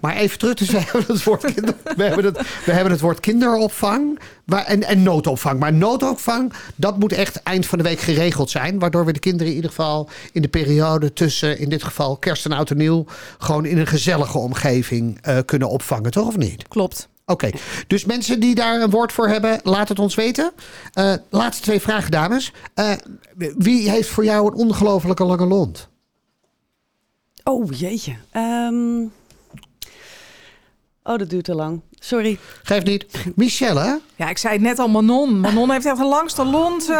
Maar 0.01 0.15
even 0.15 0.39
terug 0.39 0.53
te 0.55 0.65
zeggen, 0.65 1.03
het 1.07 1.23
woord 1.23 1.53
kinder, 1.53 1.75
we, 1.95 2.03
hebben 2.03 2.25
het, 2.25 2.37
we 2.65 2.71
hebben 2.71 2.91
het 2.91 3.01
woord 3.01 3.19
kinderopvang 3.19 4.19
en, 4.45 4.83
en 4.83 5.03
noodopvang. 5.03 5.59
Maar 5.59 5.73
noodopvang, 5.73 6.53
dat 6.75 6.99
moet 6.99 7.13
echt 7.13 7.43
eind 7.43 7.65
van 7.65 7.77
de 7.77 7.83
week 7.83 7.99
geregeld 7.99 8.49
zijn. 8.49 8.79
Waardoor 8.79 9.05
we 9.05 9.13
de 9.13 9.19
kinderen 9.19 9.47
in 9.47 9.55
ieder 9.55 9.69
geval 9.69 10.09
in 10.31 10.41
de 10.41 10.47
periode 10.47 11.13
tussen, 11.13 11.59
in 11.59 11.69
dit 11.69 11.83
geval 11.83 12.17
kerst 12.17 12.45
en 12.45 12.51
oud 12.51 12.69
en 12.69 12.77
nieuw, 12.77 13.05
gewoon 13.37 13.65
in 13.65 13.77
een 13.77 13.87
gezellige 13.87 14.37
omgeving 14.37 15.27
uh, 15.27 15.37
kunnen 15.45 15.69
opvangen, 15.69 16.11
toch 16.11 16.27
of 16.27 16.37
niet? 16.37 16.67
Klopt. 16.67 17.07
Oké, 17.25 17.49
dus 17.87 18.05
mensen 18.05 18.39
die 18.39 18.55
daar 18.55 18.81
een 18.81 18.89
woord 18.89 19.11
voor 19.11 19.27
hebben, 19.27 19.59
laat 19.63 19.89
het 19.89 19.99
ons 19.99 20.15
weten. 20.15 20.51
Uh, 20.93 21.13
laatste 21.29 21.63
twee 21.63 21.79
vragen, 21.79 22.11
dames. 22.11 22.51
Uh, 22.75 22.91
wie 23.57 23.89
heeft 23.89 24.09
voor 24.09 24.23
jou 24.23 24.47
een 24.47 24.53
ongelofelijke 24.53 25.23
lange 25.23 25.45
lont? 25.45 25.87
Oh, 27.43 27.71
jeetje. 27.71 28.15
Um, 28.33 29.11
Oh, 31.07 31.17
dat 31.17 31.29
duurt 31.29 31.43
te 31.43 31.55
lang. 31.55 31.81
Sorry. 31.99 32.39
Geef 32.63 32.83
niet. 32.83 33.05
Michelle? 33.35 33.99
Ja, 34.15 34.29
ik 34.29 34.37
zei 34.37 34.53
het 34.53 34.61
net 34.61 34.79
al 34.79 34.87
Manon. 34.87 35.39
Manon 35.39 35.71
heeft 35.71 35.85
echt 35.85 35.97
de 35.97 36.05
langste 36.05 36.45
lont 36.45 36.89
uh, 36.89 36.95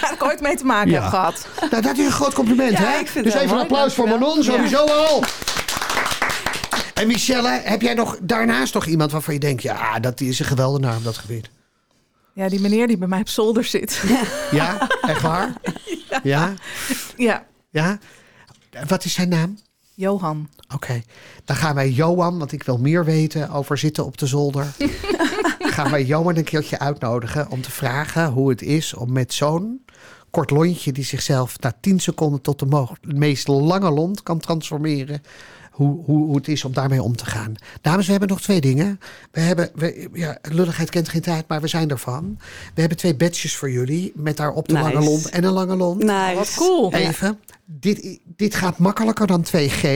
waar 0.00 0.12
ik 0.12 0.24
ooit 0.24 0.40
mee 0.40 0.56
te 0.56 0.64
maken 0.64 0.92
heb 0.92 1.02
gehad. 1.02 1.46
Nou, 1.70 1.82
dat 1.82 1.98
is 1.98 2.04
een 2.04 2.12
groot 2.12 2.34
compliment, 2.34 2.78
hè? 2.78 3.22
dus 3.22 3.34
even 3.34 3.56
een 3.56 3.62
applaus 3.62 3.94
voor 3.94 4.08
Manon, 4.08 4.42
sowieso 4.42 4.84
al. 4.84 5.22
En 6.94 7.06
Michelle, 7.06 7.60
heb 7.64 7.82
jij 7.82 7.94
nog 7.94 8.18
daarnaast 8.22 8.74
nog 8.74 8.86
iemand 8.86 9.12
waarvan 9.12 9.34
je 9.34 9.40
denkt... 9.40 9.62
ja, 9.62 9.98
dat 9.98 10.20
is 10.20 10.38
een 10.38 10.44
geweldenaar 10.44 10.96
op 10.96 11.04
dat 11.04 11.16
gebied? 11.16 11.50
Ja, 12.32 12.48
die 12.48 12.60
meneer 12.60 12.86
die 12.86 12.98
bij 12.98 13.08
mij 13.08 13.20
op 13.20 13.28
zolder 13.28 13.64
zit. 13.64 14.02
Ja, 14.50 14.88
echt 15.00 15.22
waar? 15.22 15.52
Ja. 16.22 16.54
Ja. 17.16 17.46
Ja? 17.70 17.98
Wat 18.86 19.04
is 19.04 19.12
zijn 19.12 19.28
naam? 19.28 19.58
Johan. 19.94 20.48
Oké, 20.74 21.02
dan 21.44 21.56
gaan 21.56 21.74
wij 21.74 21.90
Johan, 21.90 22.38
want 22.38 22.52
ik 22.52 22.62
wil 22.62 22.78
meer 22.78 23.04
weten 23.04 23.50
over 23.50 23.78
zitten 23.78 24.04
op 24.04 24.18
de 24.18 24.26
zolder. 24.26 24.66
gaan 25.74 25.90
wij 25.90 26.04
Johan 26.04 26.36
een 26.36 26.44
keertje 26.44 26.78
uitnodigen 26.78 27.50
om 27.50 27.62
te 27.62 27.70
vragen 27.70 28.30
hoe 28.30 28.50
het 28.50 28.62
is 28.62 28.94
om 28.94 29.12
met 29.12 29.32
zo'n 29.32 29.84
kort 30.30 30.50
lontje 30.50 30.92
die 30.92 31.04
zichzelf 31.04 31.60
na 31.60 31.76
10 31.80 32.00
seconden 32.00 32.40
tot 32.40 32.58
de 32.58 32.86
meest 33.00 33.48
lange 33.48 33.90
lont 33.90 34.22
kan 34.22 34.38
transformeren. 34.38 35.22
Hoe, 35.74 36.04
hoe, 36.04 36.26
hoe 36.26 36.36
het 36.36 36.48
is 36.48 36.64
om 36.64 36.72
daarmee 36.72 37.02
om 37.02 37.16
te 37.16 37.26
gaan. 37.26 37.54
Dames, 37.80 38.04
we 38.04 38.10
hebben 38.10 38.28
nog 38.28 38.40
twee 38.40 38.60
dingen. 38.60 39.00
We 39.30 39.40
hebben, 39.40 39.70
we, 39.74 40.08
ja, 40.12 40.38
lulligheid 40.42 40.90
kent 40.90 41.08
geen 41.08 41.20
tijd, 41.20 41.48
maar 41.48 41.60
we 41.60 41.66
zijn 41.66 41.90
ervan. 41.90 42.38
We 42.74 42.80
hebben 42.80 42.98
twee 42.98 43.16
badges 43.16 43.56
voor 43.56 43.70
jullie. 43.70 44.12
Met 44.14 44.36
daarop 44.36 44.68
de 44.68 44.72
lange 44.72 45.00
lont 45.00 45.28
en 45.28 45.44
een 45.44 45.52
lange 45.52 45.76
lont. 45.76 46.02
Nice. 46.02 46.34
Wat 46.34 46.54
cool. 46.56 46.92
Even 46.92 47.38
dit, 47.64 48.18
dit 48.36 48.54
gaat 48.54 48.78
makkelijker 48.78 49.26
dan 49.26 49.44
2G. 49.46 49.88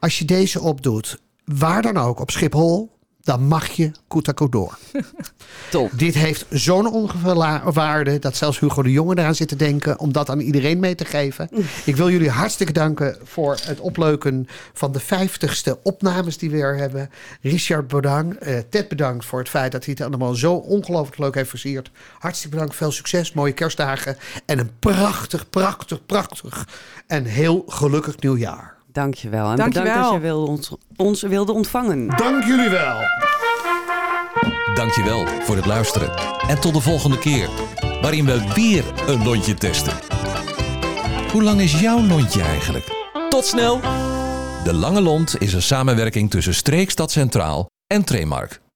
Als 0.00 0.18
je 0.18 0.24
deze 0.24 0.60
opdoet, 0.60 1.20
waar 1.44 1.82
dan 1.82 1.96
ook, 1.96 2.20
op 2.20 2.30
Schiphol, 2.30 2.90
dan 3.22 3.46
mag 3.46 3.68
je 3.68 3.90
Koetako 4.08 4.48
door. 4.48 4.78
Top. 5.70 5.90
Dit 5.98 6.14
heeft 6.14 6.46
zo'n 6.50 6.92
ongeveer 6.92 7.72
waarde 7.72 8.18
dat 8.18 8.36
zelfs 8.36 8.60
Hugo 8.60 8.82
de 8.82 8.90
Jonge 8.90 9.18
eraan 9.18 9.34
zit 9.34 9.48
te 9.48 9.56
denken 9.56 9.98
om 9.98 10.12
dat 10.12 10.30
aan 10.30 10.40
iedereen 10.40 10.78
mee 10.78 10.94
te 10.94 11.04
geven. 11.04 11.48
Ik 11.84 11.96
wil 11.96 12.10
jullie 12.10 12.30
hartstikke 12.30 12.72
danken 12.72 13.16
voor 13.24 13.58
het 13.62 13.80
opleuken 13.80 14.48
van 14.72 14.92
de 14.92 15.00
vijftigste 15.00 15.78
opnames 15.82 16.38
die 16.38 16.50
we 16.50 16.60
er 16.60 16.76
hebben. 16.76 17.10
Richard 17.40 17.88
bedankt. 17.88 18.46
Uh, 18.46 18.58
Ted 18.70 18.88
bedankt 18.88 19.24
voor 19.24 19.38
het 19.38 19.48
feit 19.48 19.72
dat 19.72 19.84
hij 19.84 19.94
het 19.98 20.06
allemaal 20.06 20.34
zo 20.34 20.54
ongelooflijk 20.54 21.18
leuk 21.18 21.34
heeft 21.34 21.50
versierd. 21.50 21.90
Hartstikke 22.18 22.56
bedankt. 22.56 22.76
Veel 22.76 22.92
succes. 22.92 23.32
Mooie 23.32 23.52
kerstdagen. 23.52 24.16
En 24.46 24.58
een 24.58 24.70
prachtig, 24.78 25.50
prachtig, 25.50 26.06
prachtig 26.06 26.68
en 27.06 27.24
heel 27.24 27.64
gelukkig 27.66 28.20
nieuwjaar. 28.20 28.79
Dankjewel. 28.92 29.50
En 29.50 29.56
Dank 29.56 29.72
bedankt 29.72 30.02
dat 30.02 30.12
je 30.12 30.18
wilde 30.18 30.46
ons, 30.46 30.70
ons 30.96 31.22
wilde 31.22 31.52
ontvangen. 31.52 32.06
Dank 32.06 32.44
jullie 32.44 32.68
wel. 32.68 32.96
Dankjewel 34.74 35.26
voor 35.26 35.56
het 35.56 35.66
luisteren. 35.66 36.10
En 36.48 36.60
tot 36.60 36.74
de 36.74 36.80
volgende 36.80 37.18
keer, 37.18 37.48
waarin 38.02 38.24
we 38.24 38.52
weer 38.54 38.84
een 39.06 39.24
lontje 39.24 39.54
testen. 39.54 39.92
Hoe 41.32 41.42
lang 41.42 41.60
is 41.60 41.80
jouw 41.80 42.02
lontje 42.02 42.42
eigenlijk? 42.42 42.84
Tot 43.28 43.44
snel! 43.44 43.80
De 44.64 44.74
Lange 44.74 45.00
Lont 45.00 45.40
is 45.40 45.52
een 45.52 45.62
samenwerking 45.62 46.30
tussen 46.30 46.54
Streekstad 46.54 47.10
Centraal 47.10 47.66
en 47.86 48.04
Tremark. 48.04 48.59